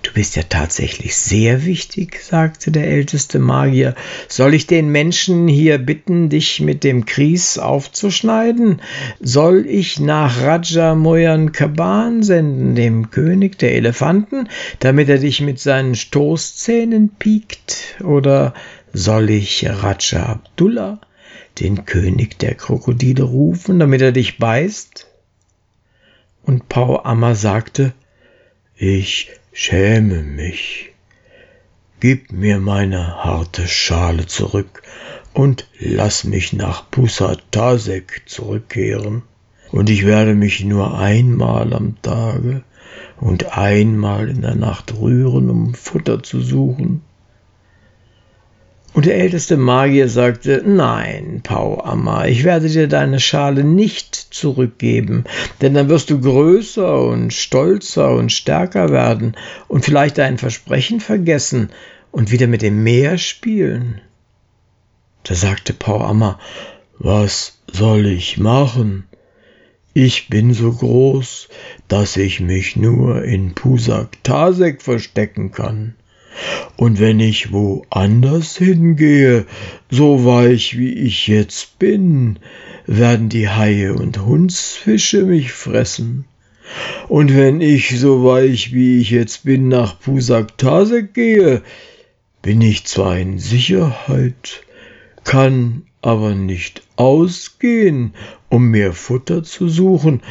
Du 0.09 0.15
bist 0.15 0.35
ja 0.35 0.41
tatsächlich 0.41 1.15
sehr 1.15 1.65
wichtig, 1.65 2.23
sagte 2.23 2.71
der 2.71 2.87
älteste 2.87 3.37
Magier. 3.37 3.93
Soll 4.27 4.55
ich 4.55 4.65
den 4.65 4.89
Menschen 4.89 5.47
hier 5.47 5.77
bitten, 5.77 6.29
dich 6.29 6.61
mit 6.61 6.83
dem 6.83 7.05
Kries 7.05 7.59
aufzuschneiden? 7.59 8.81
Soll 9.19 9.67
ich 9.67 9.99
nach 9.99 10.41
Raja 10.41 10.95
Moyan 10.95 11.51
Kaban 11.51 12.23
senden, 12.23 12.73
dem 12.73 13.11
König 13.11 13.59
der 13.59 13.75
Elefanten, 13.75 14.49
damit 14.79 15.09
er 15.09 15.19
dich 15.19 15.41
mit 15.41 15.59
seinen 15.59 15.93
Stoßzähnen 15.93 17.09
piekt? 17.09 18.01
Oder 18.03 18.55
soll 18.91 19.29
ich 19.29 19.69
Raja 19.69 20.25
Abdullah, 20.25 20.99
den 21.59 21.85
König 21.85 22.39
der 22.39 22.55
Krokodile, 22.55 23.25
rufen, 23.25 23.77
damit 23.77 24.01
er 24.01 24.11
dich 24.11 24.39
beißt? 24.39 25.05
Und 26.41 26.67
Pau 26.67 27.03
Amma 27.03 27.35
sagte, 27.35 27.93
ich 28.75 29.29
schäme 29.51 30.23
mich. 30.23 30.91
Gib 31.99 32.31
mir 32.31 32.59
meine 32.59 33.23
harte 33.23 33.67
Schale 33.67 34.25
zurück 34.25 34.83
und 35.33 35.67
lass 35.79 36.23
mich 36.23 36.53
nach 36.53 36.89
Pusatasek 36.89 38.23
zurückkehren. 38.25 39.23
Und 39.71 39.89
ich 39.89 40.05
werde 40.05 40.33
mich 40.33 40.63
nur 40.63 40.97
einmal 40.97 41.73
am 41.73 42.01
Tage 42.01 42.63
und 43.17 43.57
einmal 43.57 44.29
in 44.29 44.41
der 44.41 44.55
Nacht 44.55 44.95
rühren, 44.97 45.49
um 45.49 45.73
Futter 45.73 46.23
zu 46.23 46.41
suchen. 46.41 47.01
Und 48.93 49.05
der 49.05 49.17
älteste 49.17 49.55
Magier 49.55 50.09
sagte, 50.09 50.63
Nein, 50.65 51.41
Pau 51.43 51.79
Amma, 51.81 52.25
ich 52.25 52.43
werde 52.43 52.67
dir 52.69 52.87
deine 52.87 53.19
Schale 53.19 53.63
nicht 53.63 54.15
zurückgeben, 54.15 55.25
denn 55.61 55.75
dann 55.75 55.89
wirst 55.89 56.09
du 56.09 56.19
größer 56.19 57.01
und 57.03 57.33
stolzer 57.33 58.11
und 58.11 58.31
stärker 58.31 58.89
werden 58.89 59.35
und 59.67 59.85
vielleicht 59.85 60.17
dein 60.17 60.37
Versprechen 60.37 60.99
vergessen 60.99 61.69
und 62.11 62.31
wieder 62.31 62.47
mit 62.47 62.61
dem 62.63 62.83
Meer 62.83 63.17
spielen. 63.17 64.01
Da 65.23 65.35
sagte 65.35 65.73
Pau 65.73 66.01
Amma, 66.01 66.39
was 66.97 67.59
soll 67.71 68.07
ich 68.07 68.37
machen? 68.37 69.05
Ich 69.93 70.29
bin 70.29 70.53
so 70.53 70.71
groß, 70.71 71.49
dass 71.87 72.17
ich 72.17 72.39
mich 72.39 72.75
nur 72.75 73.23
in 73.23 73.53
Pusak 73.53 74.23
Tasek 74.23 74.81
verstecken 74.81 75.51
kann. 75.51 75.95
Und 76.77 76.99
wenn 76.99 77.19
ich 77.19 77.51
woanders 77.51 78.57
hingehe, 78.57 79.45
so 79.89 80.25
weich 80.25 80.77
wie 80.77 80.93
ich 80.93 81.27
jetzt 81.27 81.79
bin, 81.79 82.39
werden 82.85 83.29
die 83.29 83.49
Haie 83.49 83.93
und 83.93 84.25
Hundsfische 84.25 85.23
mich 85.23 85.51
fressen. 85.51 86.25
Und 87.07 87.35
wenn 87.35 87.61
ich 87.61 87.99
so 87.99 88.23
weich 88.23 88.73
wie 88.73 88.99
ich 88.99 89.09
jetzt 89.09 89.43
bin 89.43 89.67
nach 89.67 89.99
Pusaktasek 89.99 91.13
gehe, 91.13 91.61
bin 92.41 92.61
ich 92.61 92.85
zwar 92.85 93.17
in 93.17 93.39
Sicherheit, 93.39 94.61
kann 95.23 95.83
aber 96.01 96.35
nicht 96.35 96.83
ausgehen, 96.95 98.13
um 98.49 98.71
mir 98.71 98.93
Futter 98.93 99.43
zu 99.43 99.67
suchen, 99.67 100.21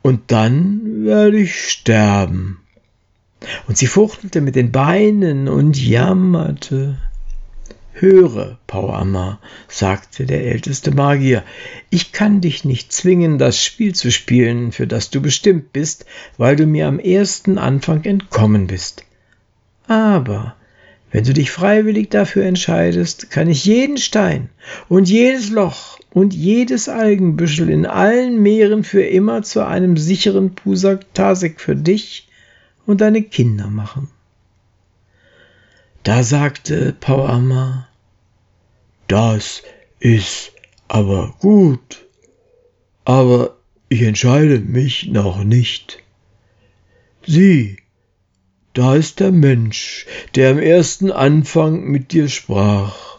und 0.00 0.30
dann 0.30 1.04
werde 1.04 1.38
ich 1.38 1.70
sterben. 1.70 2.60
Und 3.66 3.78
sie 3.78 3.86
fuchtelte 3.86 4.40
mit 4.40 4.56
den 4.56 4.72
Beinen 4.72 5.48
und 5.48 5.80
jammerte. 5.80 6.98
Höre, 7.92 8.58
Pauamma, 8.68 9.40
sagte 9.66 10.24
der 10.24 10.44
älteste 10.46 10.92
Magier, 10.92 11.42
ich 11.90 12.12
kann 12.12 12.40
dich 12.40 12.64
nicht 12.64 12.92
zwingen, 12.92 13.38
das 13.38 13.62
Spiel 13.62 13.94
zu 13.94 14.12
spielen, 14.12 14.70
für 14.70 14.86
das 14.86 15.10
du 15.10 15.20
bestimmt 15.20 15.72
bist, 15.72 16.04
weil 16.36 16.54
du 16.54 16.66
mir 16.66 16.86
am 16.86 17.00
ersten 17.00 17.58
Anfang 17.58 18.04
entkommen 18.04 18.68
bist. 18.68 19.04
Aber 19.88 20.54
wenn 21.10 21.24
du 21.24 21.32
dich 21.32 21.50
freiwillig 21.50 22.10
dafür 22.10 22.44
entscheidest, 22.44 23.30
kann 23.30 23.48
ich 23.48 23.64
jeden 23.64 23.96
Stein 23.96 24.50
und 24.88 25.08
jedes 25.08 25.50
Loch 25.50 25.98
und 26.12 26.34
jedes 26.34 26.88
Algenbüschel 26.88 27.68
in 27.68 27.86
allen 27.86 28.40
Meeren 28.40 28.84
für 28.84 29.02
immer 29.02 29.42
zu 29.42 29.66
einem 29.66 29.96
sicheren 29.96 30.54
Pusak 30.54 31.12
Tasek 31.14 31.60
für 31.60 31.74
dich 31.74 32.27
und 32.88 33.02
deine 33.02 33.22
Kinder 33.22 33.68
machen. 33.68 34.08
Da 36.04 36.22
sagte 36.22 36.96
Pauama, 36.98 37.86
das 39.08 39.62
ist 40.00 40.52
aber 40.88 41.34
gut, 41.38 42.06
aber 43.04 43.58
ich 43.90 44.00
entscheide 44.00 44.60
mich 44.60 45.06
noch 45.08 45.44
nicht. 45.44 45.98
Sieh, 47.26 47.76
da 48.72 48.94
ist 48.94 49.20
der 49.20 49.32
Mensch, 49.32 50.06
der 50.34 50.52
am 50.52 50.58
ersten 50.58 51.12
Anfang 51.12 51.84
mit 51.84 52.12
dir 52.12 52.30
sprach. 52.30 53.18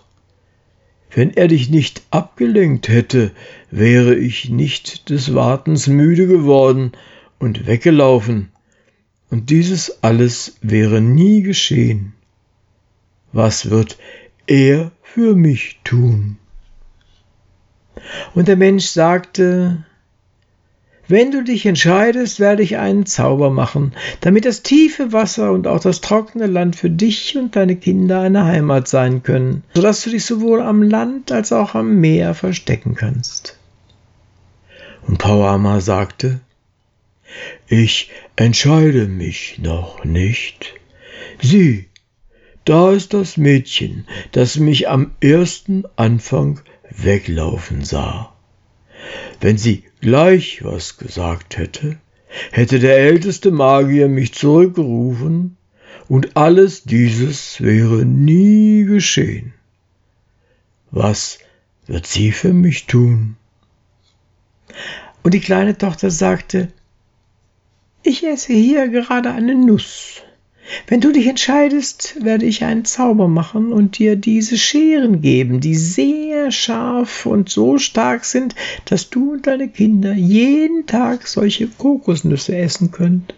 Wenn 1.11 1.31
er 1.37 1.47
dich 1.47 1.69
nicht 1.69 2.01
abgelenkt 2.09 2.87
hätte, 2.87 3.33
wäre 3.69 4.15
ich 4.15 4.49
nicht 4.49 5.11
des 5.11 5.35
Wartens 5.35 5.85
müde 5.85 6.25
geworden 6.25 6.93
und 7.37 7.67
weggelaufen 7.67 8.51
und 9.29 9.49
dieses 9.49 10.03
alles 10.03 10.57
wäre 10.61 11.01
nie 11.01 11.41
geschehen. 11.41 12.13
Was 13.31 13.69
wird 13.69 13.97
er 14.47 14.91
für 15.03 15.35
mich 15.35 15.79
tun? 15.83 16.37
Und 18.33 18.47
der 18.47 18.55
Mensch 18.57 18.85
sagte, 18.85 19.85
wenn 21.07 21.31
du 21.31 21.43
dich 21.43 21.65
entscheidest, 21.65 22.39
werde 22.39 22.61
ich 22.61 22.77
einen 22.77 23.07
Zauber 23.07 23.49
machen, 23.49 23.93
damit 24.21 24.45
das 24.45 24.61
tiefe 24.61 25.11
Wasser 25.11 25.51
und 25.51 25.65
auch 25.65 25.79
das 25.79 26.01
trockene 26.01 26.45
Land 26.45 26.75
für 26.75 26.89
dich 26.89 27.35
und 27.35 27.55
deine 27.55 27.75
Kinder 27.75 28.21
eine 28.21 28.45
Heimat 28.45 28.87
sein 28.87 29.23
können, 29.23 29.63
sodass 29.73 30.03
du 30.03 30.11
dich 30.11 30.23
sowohl 30.23 30.61
am 30.61 30.83
Land 30.83 31.31
als 31.31 31.51
auch 31.51 31.73
am 31.73 31.99
Meer 31.99 32.35
verstecken 32.35 32.93
kannst. 32.93 33.57
Und 35.07 35.17
Pauama 35.17 35.81
sagte, 35.81 36.41
ich 37.67 38.11
entscheide 38.35 39.07
mich 39.07 39.59
noch 39.59 40.03
nicht. 40.03 40.73
Sieh, 41.41 41.85
da 42.65 42.91
ist 42.91 43.13
das 43.13 43.37
Mädchen, 43.37 44.05
das 44.31 44.57
mich 44.57 44.89
am 44.89 45.11
ersten 45.21 45.85
Anfang 45.95 46.61
weglaufen 46.89 47.83
sah. 47.83 48.33
Wenn 49.39 49.57
sie 49.57 49.83
gleich 50.01 50.63
was 50.63 50.97
gesagt 50.97 51.57
hätte, 51.57 51.97
hätte 52.51 52.79
der 52.79 52.97
älteste 52.97 53.51
Magier 53.51 54.07
mich 54.07 54.33
zurückgerufen, 54.33 55.57
und 56.07 56.35
alles 56.35 56.83
dieses 56.83 57.61
wäre 57.61 58.03
nie 58.03 58.83
geschehen. 58.83 59.53
Was 60.89 61.37
wird 61.85 62.07
sie 62.07 62.31
für 62.31 62.51
mich 62.51 62.87
tun? 62.87 63.37
Und 65.21 65.35
die 65.35 65.39
kleine 65.39 65.77
Tochter 65.77 66.09
sagte, 66.09 66.71
ich 68.09 68.25
esse 68.25 68.53
hier 68.53 68.87
gerade 68.87 69.31
eine 69.31 69.53
Nuss. 69.53 70.23
Wenn 70.87 70.99
du 70.99 71.11
dich 71.11 71.27
entscheidest, 71.27 72.23
werde 72.23 72.45
ich 72.45 72.63
einen 72.63 72.83
Zauber 72.83 73.27
machen 73.27 73.71
und 73.71 73.99
dir 73.99 74.15
diese 74.15 74.57
Scheren 74.57 75.21
geben, 75.21 75.59
die 75.59 75.75
sehr 75.75 76.51
scharf 76.51 77.27
und 77.27 77.49
so 77.49 77.77
stark 77.77 78.25
sind, 78.25 78.55
dass 78.85 79.11
du 79.11 79.33
und 79.33 79.45
deine 79.45 79.67
Kinder 79.67 80.13
jeden 80.13 80.87
Tag 80.87 81.27
solche 81.27 81.67
Kokosnüsse 81.67 82.57
essen 82.57 82.91
könnt. 82.91 83.35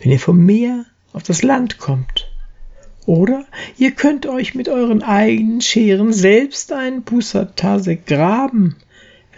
Wenn 0.00 0.12
ihr 0.12 0.20
vom 0.20 0.44
Meer 0.44 0.86
auf 1.12 1.22
das 1.22 1.42
Land 1.42 1.78
kommt. 1.78 2.30
Oder 3.04 3.44
ihr 3.76 3.90
könnt 3.90 4.26
euch 4.26 4.54
mit 4.54 4.70
euren 4.70 5.02
eigenen 5.02 5.60
Scheren 5.60 6.14
selbst 6.14 6.72
einen 6.72 7.02
Pusatase 7.02 7.96
graben, 7.96 8.76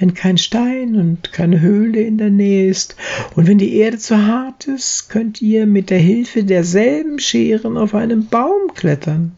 wenn 0.01 0.15
kein 0.15 0.39
Stein 0.39 0.97
und 0.97 1.31
keine 1.31 1.61
Höhle 1.61 2.01
in 2.01 2.17
der 2.17 2.31
Nähe 2.31 2.69
ist. 2.69 2.97
Und 3.37 3.47
wenn 3.47 3.59
die 3.59 3.77
Erde 3.77 3.99
zu 3.99 4.17
hart 4.27 4.67
ist, 4.67 5.11
könnt 5.11 5.43
ihr 5.43 5.67
mit 5.67 5.91
der 5.91 5.99
Hilfe 5.99 6.43
derselben 6.43 7.19
Scheren 7.19 7.77
auf 7.77 7.95
einen 7.95 8.29
Baum 8.29 8.73
klettern. 8.75 9.37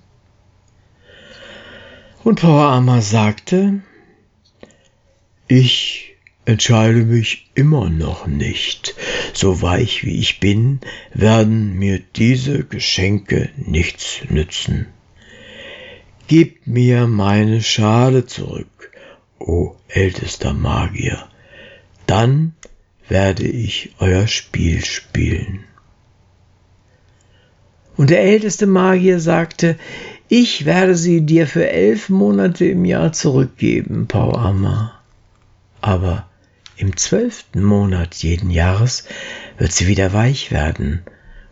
Und 2.22 2.40
Power 2.40 3.02
sagte, 3.02 3.80
ich 5.48 6.14
entscheide 6.44 7.04
mich 7.04 7.50
immer 7.56 7.90
noch 7.90 8.28
nicht. 8.28 8.94
So 9.32 9.62
weich 9.62 10.04
wie 10.04 10.20
ich 10.20 10.38
bin, 10.38 10.78
werden 11.12 11.74
mir 11.74 12.00
diese 12.14 12.62
Geschenke 12.62 13.50
nichts 13.56 14.20
nützen. 14.28 14.86
Gib 16.28 16.68
mir 16.68 17.08
meine 17.08 17.60
Schale 17.62 18.26
zurück, 18.26 18.91
o 19.48 19.76
ältester 19.88 20.52
Magier, 20.52 21.26
dann 22.06 22.54
werde 23.08 23.44
ich 23.44 23.94
euer 23.98 24.26
Spiel 24.26 24.84
spielen. 24.84 25.64
Und 27.96 28.10
der 28.10 28.22
älteste 28.22 28.66
Magier 28.66 29.20
sagte, 29.20 29.76
ich 30.28 30.64
werde 30.64 30.94
sie 30.94 31.20
dir 31.20 31.46
für 31.46 31.68
elf 31.68 32.08
Monate 32.08 32.64
im 32.64 32.84
Jahr 32.84 33.12
zurückgeben, 33.12 34.06
Pauama. 34.08 34.98
Aber 35.82 36.26
im 36.76 36.96
zwölften 36.96 37.62
Monat 37.62 38.14
jeden 38.14 38.50
Jahres 38.50 39.04
wird 39.58 39.72
sie 39.72 39.88
wieder 39.88 40.12
weich 40.14 40.50
werden, 40.50 41.02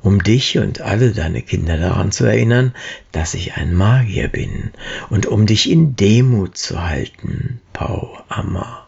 um 0.02 0.22
dich 0.22 0.58
und 0.58 0.80
alle 0.80 1.12
deine 1.12 1.42
Kinder 1.42 1.76
daran 1.76 2.12
zu 2.12 2.24
erinnern, 2.24 2.74
dass 3.12 3.34
ich 3.34 3.54
ein 3.54 3.74
Magier 3.74 4.28
bin 4.28 4.70
und 5.10 5.26
um 5.26 5.46
dich 5.46 5.70
in 5.70 5.96
Demut 5.96 6.56
zu 6.56 6.82
halten, 6.82 7.60
Pauama. 7.72 8.86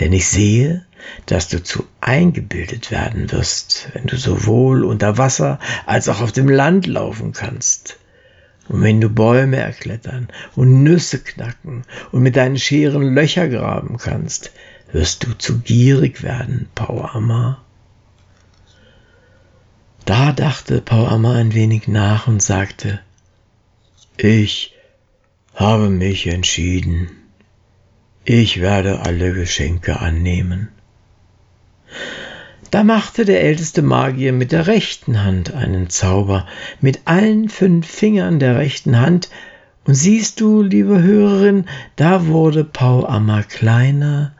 Denn 0.00 0.12
ich 0.12 0.26
sehe, 0.26 0.84
dass 1.26 1.48
du 1.48 1.62
zu 1.62 1.84
eingebildet 2.00 2.90
werden 2.90 3.30
wirst, 3.32 3.88
wenn 3.92 4.06
du 4.06 4.16
sowohl 4.16 4.84
unter 4.84 5.18
Wasser 5.18 5.58
als 5.86 6.08
auch 6.08 6.20
auf 6.20 6.32
dem 6.32 6.48
Land 6.48 6.86
laufen 6.86 7.32
kannst. 7.32 7.98
Und 8.68 8.82
wenn 8.82 9.00
du 9.00 9.08
Bäume 9.08 9.56
erklettern 9.56 10.28
und 10.54 10.82
Nüsse 10.82 11.18
knacken 11.18 11.82
und 12.12 12.22
mit 12.22 12.36
deinen 12.36 12.58
Scheren 12.58 13.14
Löcher 13.14 13.48
graben 13.48 13.98
kannst, 13.98 14.52
wirst 14.92 15.24
du 15.24 15.36
zu 15.36 15.58
gierig 15.60 16.22
werden, 16.22 16.68
Pauama. 16.74 17.61
Da 20.04 20.32
dachte 20.32 20.80
Pauama 20.80 21.36
ein 21.36 21.54
wenig 21.54 21.86
nach 21.86 22.26
und 22.26 22.42
sagte, 22.42 23.00
ich 24.16 24.74
habe 25.54 25.90
mich 25.90 26.26
entschieden. 26.26 27.10
Ich 28.24 28.60
werde 28.60 29.00
alle 29.00 29.32
Geschenke 29.32 30.00
annehmen. 30.00 30.68
Da 32.72 32.84
machte 32.84 33.24
der 33.24 33.42
älteste 33.42 33.82
Magier 33.82 34.32
mit 34.32 34.50
der 34.50 34.66
rechten 34.66 35.22
Hand 35.22 35.52
einen 35.52 35.90
Zauber, 35.90 36.46
mit 36.80 37.02
allen 37.04 37.48
fünf 37.48 37.86
Fingern 37.86 38.38
der 38.38 38.56
rechten 38.56 38.98
Hand, 38.98 39.28
und 39.84 39.94
siehst 39.94 40.40
du, 40.40 40.62
liebe 40.62 41.02
Hörerin, 41.02 41.66
da 41.96 42.26
wurde 42.26 42.64
Paul 42.64 43.04
Amma 43.04 43.42
kleiner 43.42 44.32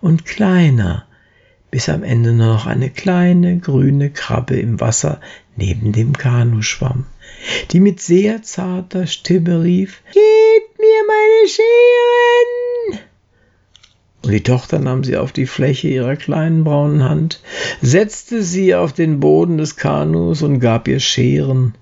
und 0.00 0.26
kleiner, 0.26 1.06
bis 1.70 1.88
am 1.88 2.02
Ende 2.02 2.32
nur 2.32 2.46
noch 2.46 2.66
eine 2.66 2.90
kleine 2.90 3.58
grüne 3.58 4.10
Krabbe 4.10 4.56
im 4.56 4.80
Wasser 4.80 5.20
neben 5.56 5.92
dem 5.92 6.16
Kanu 6.16 6.62
schwamm, 6.62 7.06
die 7.70 7.80
mit 7.80 8.00
sehr 8.00 8.42
zarter 8.42 9.06
Stimme 9.06 9.62
rief, 9.62 10.02
Gebt 10.12 10.78
mir 10.78 11.02
meine 11.06 11.48
Scheren! 11.48 13.08
Und 14.24 14.32
die 14.32 14.42
Tochter 14.42 14.78
nahm 14.78 15.04
sie 15.04 15.16
auf 15.16 15.32
die 15.32 15.46
Fläche 15.46 15.88
ihrer 15.88 16.16
kleinen 16.16 16.64
braunen 16.64 17.04
Hand, 17.04 17.40
setzte 17.80 18.42
sie 18.42 18.74
auf 18.74 18.92
den 18.92 19.20
Boden 19.20 19.58
des 19.58 19.76
Kanus 19.76 20.42
und 20.42 20.60
gab 20.60 20.88
ihr 20.88 21.00
Scheren. 21.00 21.74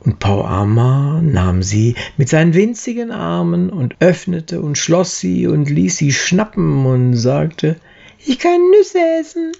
Und 0.00 0.18
Pauama 0.18 1.20
nahm 1.22 1.62
sie 1.62 1.94
mit 2.16 2.28
seinen 2.28 2.54
winzigen 2.54 3.10
Armen 3.10 3.70
und 3.70 3.96
öffnete 4.00 4.60
und 4.60 4.78
schloss 4.78 5.20
sie 5.20 5.46
und 5.46 5.68
ließ 5.68 5.96
sie 5.96 6.12
schnappen 6.12 6.86
und 6.86 7.16
sagte, 7.16 7.76
ich 8.24 8.38
kann 8.38 8.70
Nüsse 8.70 9.00
essen, 9.20 9.52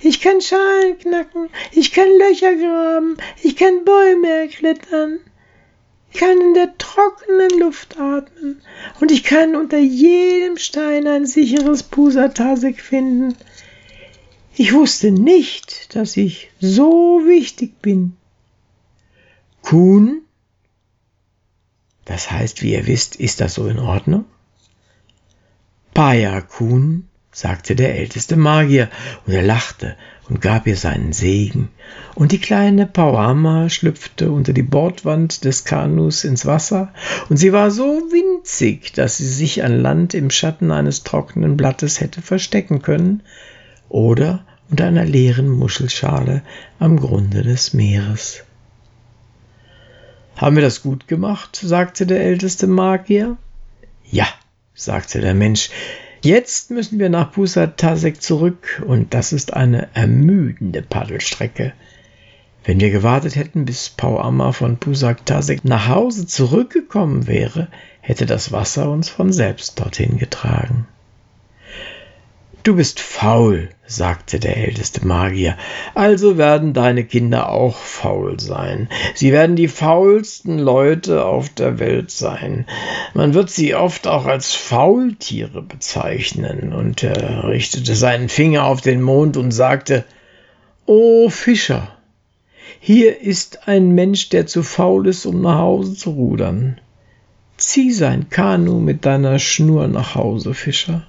ich 0.00 0.20
kann 0.20 0.40
Schalen 0.40 0.98
knacken, 0.98 1.48
ich 1.72 1.92
kann 1.92 2.08
Löcher 2.18 2.54
graben, 2.54 3.16
ich 3.42 3.56
kann 3.56 3.84
Bäume 3.84 4.28
erklettern, 4.28 5.20
ich 6.12 6.20
kann 6.20 6.40
in 6.40 6.54
der 6.54 6.76
trockenen 6.78 7.60
Luft 7.60 7.98
atmen. 7.98 8.62
Und 9.00 9.12
ich 9.12 9.24
kann 9.24 9.54
unter 9.56 9.78
jedem 9.78 10.56
Stein 10.56 11.06
ein 11.06 11.26
sicheres 11.26 11.82
Pusatasek 11.82 12.80
finden. 12.80 13.36
Ich 14.56 14.72
wusste 14.72 15.10
nicht, 15.10 15.94
dass 15.94 16.16
ich 16.16 16.50
so 16.60 17.22
wichtig 17.24 17.80
bin. 17.80 18.16
Kuhn, 19.62 20.22
das 22.04 22.30
heißt, 22.30 22.62
wie 22.62 22.72
ihr 22.72 22.86
wisst, 22.86 23.16
ist 23.16 23.40
das 23.40 23.54
so 23.54 23.68
in 23.68 23.78
Ordnung? 23.78 24.24
Paya 25.92 26.40
Kuhn, 26.40 27.06
sagte 27.30 27.76
der 27.76 27.96
älteste 27.96 28.36
Magier, 28.36 28.88
und 29.26 29.32
er 29.32 29.42
lachte 29.42 29.96
und 30.28 30.40
gab 30.40 30.66
ihr 30.66 30.76
seinen 30.76 31.12
Segen, 31.12 31.68
und 32.14 32.32
die 32.32 32.40
kleine 32.40 32.86
Pauama 32.86 33.68
schlüpfte 33.68 34.30
unter 34.30 34.52
die 34.52 34.62
Bordwand 34.62 35.44
des 35.44 35.64
Kanus 35.64 36.24
ins 36.24 36.46
Wasser, 36.46 36.92
und 37.28 37.36
sie 37.36 37.52
war 37.52 37.70
so 37.70 37.84
winzig, 37.84 38.92
dass 38.92 39.18
sie 39.18 39.28
sich 39.28 39.62
an 39.64 39.80
Land 39.80 40.14
im 40.14 40.30
Schatten 40.30 40.70
eines 40.70 41.02
trockenen 41.02 41.56
Blattes 41.56 42.00
hätte 42.00 42.22
verstecken 42.22 42.82
können, 42.82 43.22
oder 43.88 44.44
unter 44.70 44.86
einer 44.86 45.04
leeren 45.04 45.48
Muschelschale 45.48 46.42
am 46.78 46.98
Grunde 46.98 47.42
des 47.42 47.72
Meeres. 47.72 48.44
Haben 50.36 50.56
wir 50.56 50.62
das 50.62 50.82
gut 50.82 51.08
gemacht? 51.08 51.58
sagte 51.60 52.06
der 52.06 52.20
älteste 52.20 52.66
Magier. 52.66 53.36
Ja, 54.04 54.26
sagte 54.74 55.20
der 55.20 55.34
Mensch, 55.34 55.70
Jetzt 56.20 56.70
müssen 56.70 56.98
wir 56.98 57.10
nach 57.10 57.32
Pusatasek 57.32 58.20
zurück 58.20 58.82
und 58.86 59.14
das 59.14 59.32
ist 59.32 59.54
eine 59.54 59.88
ermüdende 59.94 60.82
Paddelstrecke. 60.82 61.72
Wenn 62.64 62.80
wir 62.80 62.90
gewartet 62.90 63.36
hätten, 63.36 63.64
bis 63.64 63.88
Pauama 63.88 64.52
von 64.52 64.78
Pusatasek 64.78 65.64
nach 65.64 65.88
Hause 65.88 66.26
zurückgekommen 66.26 67.26
wäre, 67.26 67.68
hätte 68.00 68.26
das 68.26 68.50
Wasser 68.52 68.90
uns 68.90 69.08
von 69.08 69.32
selbst 69.32 69.78
dorthin 69.78 70.18
getragen. 70.18 70.86
Du 72.68 72.76
bist 72.76 73.00
faul, 73.00 73.70
sagte 73.86 74.38
der 74.38 74.58
älteste 74.58 75.06
Magier, 75.06 75.56
also 75.94 76.36
werden 76.36 76.74
deine 76.74 77.02
Kinder 77.02 77.48
auch 77.48 77.78
faul 77.78 78.38
sein. 78.38 78.90
Sie 79.14 79.32
werden 79.32 79.56
die 79.56 79.68
faulsten 79.68 80.58
Leute 80.58 81.24
auf 81.24 81.48
der 81.48 81.78
Welt 81.78 82.10
sein. 82.10 82.66
Man 83.14 83.32
wird 83.32 83.48
sie 83.48 83.74
oft 83.74 84.06
auch 84.06 84.26
als 84.26 84.52
Faultiere 84.52 85.62
bezeichnen, 85.62 86.74
und 86.74 87.02
er 87.02 87.44
richtete 87.44 87.94
seinen 87.94 88.28
Finger 88.28 88.64
auf 88.64 88.82
den 88.82 89.00
Mond 89.00 89.38
und 89.38 89.50
sagte 89.50 90.04
O 90.84 91.30
Fischer, 91.30 91.96
hier 92.80 93.22
ist 93.22 93.66
ein 93.66 93.92
Mensch, 93.92 94.28
der 94.28 94.46
zu 94.46 94.62
faul 94.62 95.06
ist, 95.06 95.24
um 95.24 95.40
nach 95.40 95.56
Hause 95.56 95.94
zu 95.94 96.10
rudern. 96.10 96.78
Zieh 97.56 97.92
sein 97.92 98.28
Kanu 98.28 98.78
mit 98.78 99.06
deiner 99.06 99.38
Schnur 99.38 99.88
nach 99.88 100.14
Hause, 100.14 100.52
Fischer. 100.52 101.06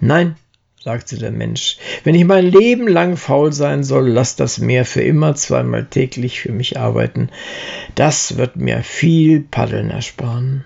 Nein, 0.00 0.36
sagte 0.82 1.18
der 1.18 1.32
Mensch, 1.32 1.78
wenn 2.04 2.14
ich 2.14 2.24
mein 2.24 2.46
Leben 2.46 2.86
lang 2.88 3.16
faul 3.16 3.52
sein 3.52 3.82
soll, 3.84 4.08
lass 4.08 4.36
das 4.36 4.58
Meer 4.58 4.84
für 4.84 5.02
immer 5.02 5.34
zweimal 5.34 5.86
täglich 5.86 6.40
für 6.40 6.52
mich 6.52 6.78
arbeiten. 6.78 7.30
Das 7.94 8.36
wird 8.36 8.56
mir 8.56 8.82
viel 8.82 9.40
Paddeln 9.40 9.90
ersparen. 9.90 10.64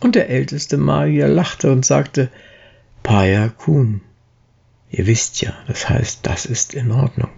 Und 0.00 0.14
der 0.14 0.28
älteste 0.28 0.76
Magier 0.76 1.28
lachte 1.28 1.70
und 1.72 1.86
sagte, 1.86 2.30
Paya 3.02 3.48
Kun. 3.48 4.02
Ihr 4.90 5.06
wisst 5.06 5.40
ja, 5.40 5.54
das 5.66 5.88
heißt, 5.88 6.20
das 6.22 6.44
ist 6.44 6.74
in 6.74 6.92
Ordnung. 6.92 7.30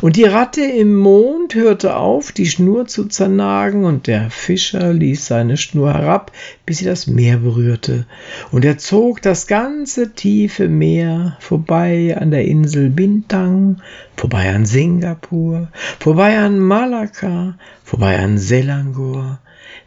Und 0.00 0.16
die 0.16 0.24
Ratte 0.24 0.62
im 0.62 0.96
Mond 0.96 1.54
hörte 1.54 1.96
auf, 1.96 2.32
die 2.32 2.46
Schnur 2.46 2.86
zu 2.86 3.06
zernagen, 3.06 3.84
und 3.84 4.06
der 4.06 4.30
Fischer 4.30 4.92
ließ 4.92 5.26
seine 5.26 5.56
Schnur 5.56 5.94
herab, 5.94 6.32
bis 6.66 6.78
sie 6.78 6.84
das 6.84 7.06
Meer 7.06 7.38
berührte, 7.38 8.06
und 8.50 8.64
er 8.64 8.78
zog 8.78 9.22
das 9.22 9.46
ganze 9.46 10.12
tiefe 10.12 10.68
Meer 10.68 11.36
vorbei 11.40 12.16
an 12.18 12.30
der 12.30 12.44
Insel 12.44 12.90
Bintang, 12.90 13.80
vorbei 14.16 14.54
an 14.54 14.66
Singapur, 14.66 15.68
vorbei 15.98 16.38
an 16.38 16.58
Malakka, 16.58 17.56
vorbei 17.82 18.18
an 18.18 18.38
Selangor, 18.38 19.40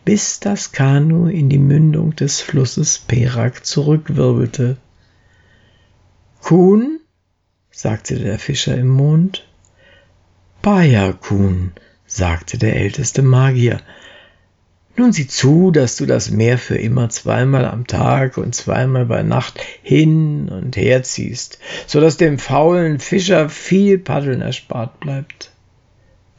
bis 0.03 0.39
das 0.39 0.71
Kanu 0.71 1.27
in 1.27 1.49
die 1.49 1.59
Mündung 1.59 2.15
des 2.15 2.41
Flusses 2.41 2.99
Perak 2.99 3.65
zurückwirbelte. 3.65 4.77
Kuhn, 6.41 6.99
sagte 7.71 8.15
der 8.17 8.39
Fischer 8.39 8.77
im 8.77 8.89
Mond, 8.89 9.45
Bayerkuhn, 10.65 11.73
sagte 12.07 12.57
der 12.57 12.75
älteste 12.75 13.21
Magier. 13.21 13.81
Nun 14.97 15.13
sieh 15.13 15.27
zu, 15.27 15.69
dass 15.69 15.95
du 15.95 16.07
das 16.07 16.31
Meer 16.31 16.57
für 16.57 16.75
immer 16.75 17.07
zweimal 17.09 17.65
am 17.65 17.85
Tag 17.85 18.39
und 18.39 18.55
zweimal 18.55 19.05
bei 19.05 19.21
Nacht 19.21 19.59
hin 19.83 20.49
und 20.49 20.75
her 20.75 21.03
ziehst, 21.03 21.59
so 21.85 22.01
dass 22.01 22.17
dem 22.17 22.39
faulen 22.39 22.97
Fischer 22.97 23.47
viel 23.49 23.99
Paddeln 23.99 24.41
erspart 24.41 24.99
bleibt. 24.99 25.51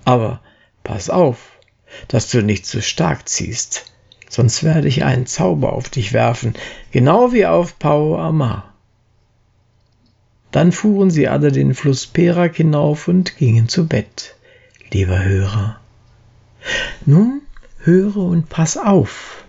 Aber 0.05 0.41
pass 0.83 1.09
auf, 1.09 1.61
dass 2.09 2.29
du 2.29 2.43
nicht 2.43 2.67
zu 2.67 2.83
stark 2.83 3.29
ziehst, 3.29 3.93
sonst 4.29 4.65
werde 4.65 4.89
ich 4.89 5.05
einen 5.05 5.27
Zauber 5.27 5.73
auf 5.73 5.89
dich 5.89 6.13
werfen, 6.13 6.55
genau 6.91 7.33
wie 7.33 7.47
auf 7.47 7.79
Pau 7.79 8.19
Amar. 8.19 8.76
Dann 10.57 10.73
fuhren 10.73 11.11
sie 11.11 11.29
alle 11.29 11.53
den 11.53 11.75
Fluss 11.75 12.07
Perak 12.07 12.57
hinauf 12.57 13.09
und 13.09 13.37
gingen 13.37 13.69
zu 13.69 13.87
Bett, 13.87 14.37
lieber 14.91 15.23
Hörer. 15.23 15.79
Nun 17.05 17.43
höre 17.81 18.17
und 18.17 18.49
pass 18.49 18.79
auf. 18.79 19.45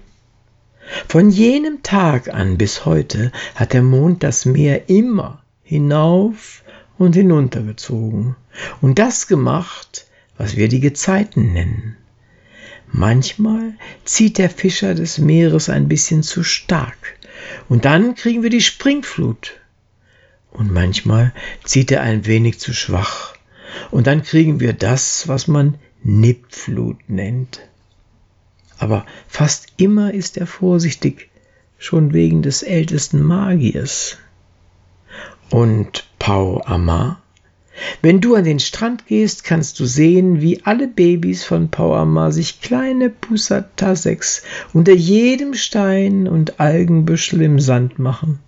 Von 1.07 1.29
jenem 1.29 1.81
Tag 1.81 2.33
an 2.33 2.57
bis 2.57 2.83
heute 2.83 3.31
hat 3.55 3.71
der 3.71 3.83
Mond 3.83 4.21
das 4.21 4.43
Meer 4.43 4.89
immer 4.89 5.41
hinauf 5.63 6.61
und 6.97 7.15
hinunter 7.15 7.61
gezogen 7.61 8.35
und 8.81 8.99
das 8.99 9.27
gemacht, 9.27 10.07
was 10.37 10.57
wir 10.57 10.67
die 10.67 10.81
Gezeiten 10.81 11.53
nennen. 11.53 11.95
Manchmal 12.91 13.75
zieht 14.03 14.37
der 14.37 14.49
Fischer 14.49 14.93
des 14.93 15.19
Meeres 15.19 15.69
ein 15.69 15.87
bisschen 15.87 16.21
zu 16.21 16.43
stark 16.43 17.15
und 17.69 17.85
dann 17.85 18.15
kriegen 18.15 18.43
wir 18.43 18.49
die 18.49 18.59
Springflut. 18.59 19.53
Und 20.57 20.71
manchmal 20.71 21.33
zieht 21.63 21.91
er 21.91 22.01
ein 22.01 22.25
wenig 22.25 22.59
zu 22.59 22.73
schwach 22.73 23.35
und 23.91 24.07
dann 24.07 24.23
kriegen 24.23 24.59
wir 24.59 24.73
das, 24.73 25.27
was 25.27 25.47
man 25.47 25.75
Nippflut 26.03 26.97
nennt 27.07 27.61
aber 28.77 29.05
fast 29.27 29.67
immer 29.77 30.13
ist 30.13 30.37
er 30.37 30.47
vorsichtig, 30.47 31.29
schon 31.77 32.13
wegen 32.13 32.41
des 32.41 32.63
ältesten 32.63 33.21
Magiers. 33.21 34.17
Und 35.49 36.05
Pau 36.19 36.61
Amma? 36.65 37.21
Wenn 38.01 38.21
du 38.21 38.35
an 38.35 38.43
den 38.43 38.59
Strand 38.59 39.05
gehst, 39.05 39.43
kannst 39.43 39.79
du 39.79 39.85
sehen, 39.85 40.41
wie 40.41 40.63
alle 40.65 40.87
Babys 40.87 41.43
von 41.43 41.69
Pau 41.69 41.95
Amma 41.95 42.31
sich 42.31 42.59
kleine 42.59 43.09
Pusatasex 43.09 44.43
unter 44.73 44.93
jedem 44.93 45.53
Stein 45.53 46.27
und 46.27 46.59
Algenbüschel 46.59 47.41
im 47.43 47.59
Sand 47.59 47.99
machen. 47.99 48.39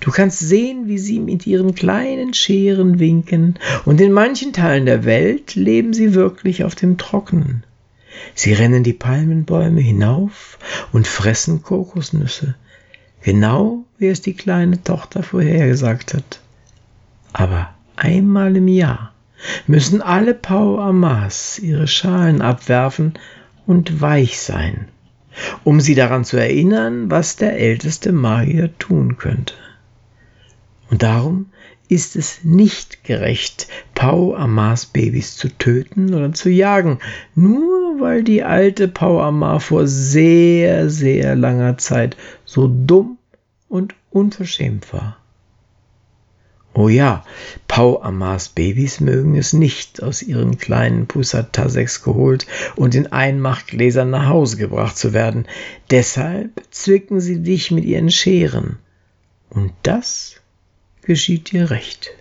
Du 0.00 0.10
kannst 0.10 0.38
sehen, 0.38 0.88
wie 0.88 0.98
sie 0.98 1.20
mit 1.20 1.46
ihren 1.46 1.74
kleinen 1.74 2.32
Scheren 2.32 2.98
winken, 2.98 3.58
und 3.84 4.00
in 4.00 4.12
manchen 4.12 4.54
Teilen 4.54 4.86
der 4.86 5.04
Welt 5.04 5.54
leben 5.54 5.92
sie 5.92 6.14
wirklich 6.14 6.64
auf 6.64 6.74
dem 6.74 6.96
Trockenen. 6.96 7.64
Sie 8.34 8.54
rennen 8.54 8.82
die 8.82 8.94
Palmenbäume 8.94 9.80
hinauf 9.80 10.58
und 10.92 11.06
fressen 11.06 11.62
Kokosnüsse, 11.62 12.54
genau 13.22 13.84
wie 13.98 14.08
es 14.08 14.22
die 14.22 14.34
kleine 14.34 14.82
Tochter 14.82 15.22
vorhergesagt 15.22 16.14
hat. 16.14 16.40
Aber 17.34 17.74
einmal 17.96 18.56
im 18.56 18.68
Jahr 18.68 19.12
müssen 19.66 20.00
alle 20.00 20.34
Pau 20.34 20.80
Amas 20.80 21.58
ihre 21.58 21.86
Schalen 21.86 22.40
abwerfen 22.40 23.14
und 23.66 24.00
weich 24.00 24.40
sein, 24.40 24.88
um 25.62 25.80
sie 25.80 25.94
daran 25.94 26.24
zu 26.24 26.38
erinnern, 26.38 27.10
was 27.10 27.36
der 27.36 27.58
älteste 27.58 28.12
Magier 28.12 28.76
tun 28.78 29.18
könnte. 29.18 29.54
Und 30.90 31.02
darum 31.02 31.46
ist 31.88 32.16
es 32.16 32.44
nicht 32.44 33.04
gerecht, 33.04 33.68
Pau 33.94 34.34
Amas 34.34 34.86
Babys 34.86 35.36
zu 35.36 35.48
töten 35.48 36.14
oder 36.14 36.32
zu 36.32 36.50
jagen, 36.50 36.98
nur 37.34 38.00
weil 38.00 38.22
die 38.22 38.42
alte 38.42 38.88
Pau 38.88 39.20
Amar 39.20 39.60
vor 39.60 39.86
sehr, 39.86 40.88
sehr 40.90 41.34
langer 41.36 41.78
Zeit 41.78 42.16
so 42.44 42.68
dumm 42.68 43.18
und 43.68 43.94
unverschämt 44.10 44.92
war. 44.92 45.16
Oh 46.72 46.88
ja, 46.88 47.24
Pau 47.66 48.00
Amars 48.00 48.48
Babys 48.50 49.00
mögen 49.00 49.36
es 49.36 49.52
nicht, 49.52 50.02
aus 50.02 50.22
ihren 50.22 50.56
kleinen 50.56 51.08
Pusatasex 51.08 52.04
geholt 52.04 52.46
und 52.76 52.94
in 52.94 53.08
Einmachgläsern 53.08 54.10
nach 54.10 54.28
Hause 54.28 54.56
gebracht 54.56 54.96
zu 54.96 55.12
werden. 55.12 55.46
Deshalb 55.90 56.62
zwicken 56.70 57.20
sie 57.20 57.42
dich 57.42 57.72
mit 57.72 57.84
ihren 57.84 58.10
Scheren. 58.10 58.78
Und 59.50 59.72
das 59.82 60.39
geschieht 61.10 61.50
dir 61.50 61.72
recht. 61.72 62.12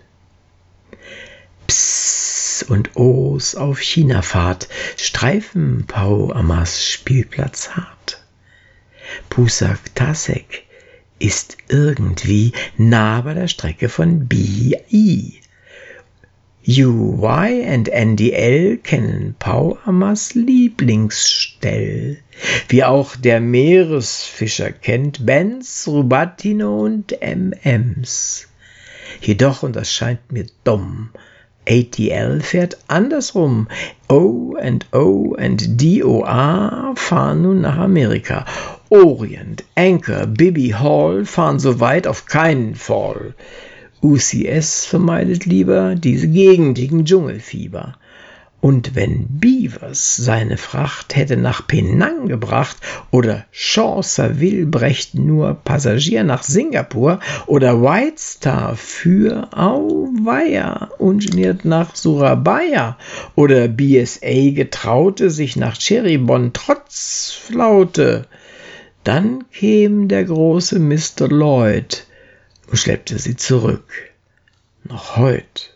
Psst 1.68 2.72
und 2.72 2.96
O's 2.96 3.54
auf 3.54 3.80
Chinafahrt 3.80 4.68
streifen 4.98 5.86
Pau 5.86 6.32
Amas 6.32 6.84
Spielplatz 6.84 7.70
hart. 7.70 8.20
Pusak 9.30 9.94
Tasek 9.94 10.64
ist 11.20 11.58
irgendwie 11.68 12.52
nah 12.78 13.22
bei 13.22 13.36
der 13.36 13.48
Strecke 13.48 13.90
von 13.90 14.28
BI. 14.28 15.40
UY 16.68 17.68
und 17.72 17.90
NDL 17.90 18.78
kennen 18.78 19.36
Pau 19.38 19.78
Amas 19.86 20.34
Lieblingsstell, 20.34 22.18
wie 22.70 22.84
auch 22.84 23.16
der 23.16 23.40
Meeresfischer 23.40 24.72
kennt 24.72 25.28
Benz, 25.28 25.88
Rubatino 25.88 26.80
und 26.80 27.16
MMs. 27.22 28.49
Jedoch, 29.22 29.64
und 29.64 29.76
das 29.76 29.92
scheint 29.92 30.32
mir 30.32 30.46
dumm, 30.64 31.10
ATL 31.70 32.42
fährt 32.42 32.78
andersrum. 32.88 33.68
O 34.08 34.56
und 34.60 34.88
O 34.92 35.36
und 35.38 35.82
DOA 35.82 36.94
fahren 36.96 37.44
nun 37.44 37.62
nach 37.62 37.78
Amerika. 37.78 38.46
Orient, 38.90 39.64
Anchor, 39.76 40.26
Bibi 40.26 40.70
Hall 40.70 41.26
fahren 41.26 41.60
so 41.60 41.80
weit 41.80 42.08
auf 42.08 42.26
keinen 42.26 42.74
Fall. 42.74 43.36
UCS 44.02 44.86
vermeidet 44.86 45.46
lieber 45.46 45.94
diese 45.94 46.28
Gegend 46.28 46.76
gegen 46.76 47.06
Dschungelfieber. 47.06 47.99
Und 48.62 48.94
wenn 48.94 49.26
Beavers 49.40 50.18
seine 50.18 50.58
Fracht 50.58 51.16
hätte 51.16 51.38
nach 51.38 51.66
Penang 51.66 52.28
gebracht 52.28 52.76
oder 53.10 53.46
Chaucerville 53.52 54.66
brächt 54.66 55.16
nur 55.16 55.54
Passagier 55.54 56.26
nach 56.26 56.44
Singapur 56.44 57.22
oder 57.46 57.82
White 57.82 58.18
Star 58.18 58.76
für 58.76 59.48
Auweia 59.58 60.90
ungeniert 60.98 61.64
nach 61.64 61.96
Surabaya 61.96 62.98
oder 63.36 63.70
BSA 63.70 64.52
getraute 64.52 65.30
sich 65.30 65.56
nach 65.56 65.78
Cherrybon 65.78 66.52
trotz 66.52 67.32
Flaute, 67.32 68.28
dann 69.06 69.46
käme 69.52 70.08
der 70.08 70.26
große 70.26 70.80
Mr. 70.80 71.30
Lloyd 71.30 72.06
und 72.68 72.78
schleppte 72.78 73.18
sie 73.18 73.38
zurück. 73.38 73.88
Noch 74.84 75.16
heut. 75.16 75.74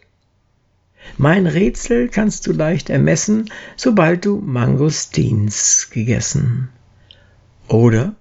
Mein 1.18 1.46
Rätsel 1.46 2.10
kannst 2.10 2.48
du 2.48 2.54
leicht 2.54 2.90
ermessen, 2.90 3.50
sobald 3.76 4.26
du 4.26 4.42
Mangostins 4.44 5.90
gegessen. 5.92 6.70
Oder, 7.68 8.16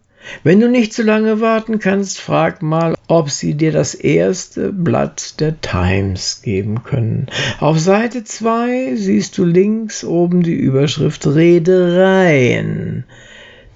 wenn 0.44 0.60
du 0.60 0.68
nicht 0.68 0.92
zu 0.92 1.02
lange 1.02 1.40
warten 1.40 1.78
kannst, 1.78 2.20
frag 2.20 2.62
mal, 2.62 2.94
ob 3.08 3.30
sie 3.30 3.54
dir 3.54 3.72
das 3.72 3.94
erste 3.94 4.72
Blatt 4.72 5.40
der 5.40 5.60
Times 5.60 6.42
geben 6.42 6.84
können. 6.84 7.26
Auf 7.60 7.80
Seite 7.80 8.24
2 8.24 8.94
siehst 8.96 9.36
du 9.38 9.44
links 9.44 10.04
oben 10.04 10.42
die 10.42 10.54
Überschrift 10.54 11.26
Redereien. 11.26 13.04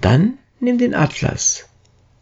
Dann 0.00 0.34
nimm 0.60 0.78
den 0.78 0.94
Atlas 0.94 1.68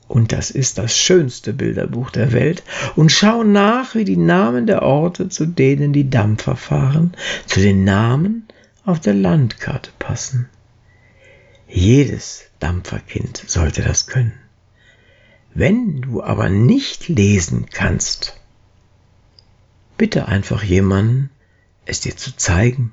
und 0.09 0.33
das 0.33 0.51
ist 0.51 0.79
das 0.79 0.97
schönste 0.97 1.53
Bilderbuch 1.53 2.11
der 2.11 2.33
Welt, 2.33 2.63
und 2.97 3.11
schau 3.11 3.43
nach, 3.43 3.95
wie 3.95 4.05
die 4.05 4.17
Namen 4.17 4.67
der 4.67 4.83
Orte, 4.83 5.29
zu 5.29 5.47
denen 5.47 5.93
die 5.93 6.11
Dampfer 6.11 6.57
fahren, 6.57 7.15
zu 7.47 7.61
den 7.61 7.85
Namen 7.85 8.47
auf 8.85 9.01
der 9.01 9.15
Landkarte 9.15 9.91
passen. 9.99 10.49
Jedes 11.69 12.45
Dampferkind 12.61 13.43
sollte 13.47 13.83
das 13.83 14.07
können. 14.07 14.33
Wenn 15.55 16.03
du 16.03 16.23
aber 16.23 16.49
nicht 16.49 17.09
lesen 17.09 17.67
kannst, 17.73 18.39
bitte 19.97 20.27
einfach 20.27 20.63
jemanden, 20.63 21.31
es 21.87 22.01
dir 22.01 22.17
zu 22.17 22.37
zeigen. 22.37 22.93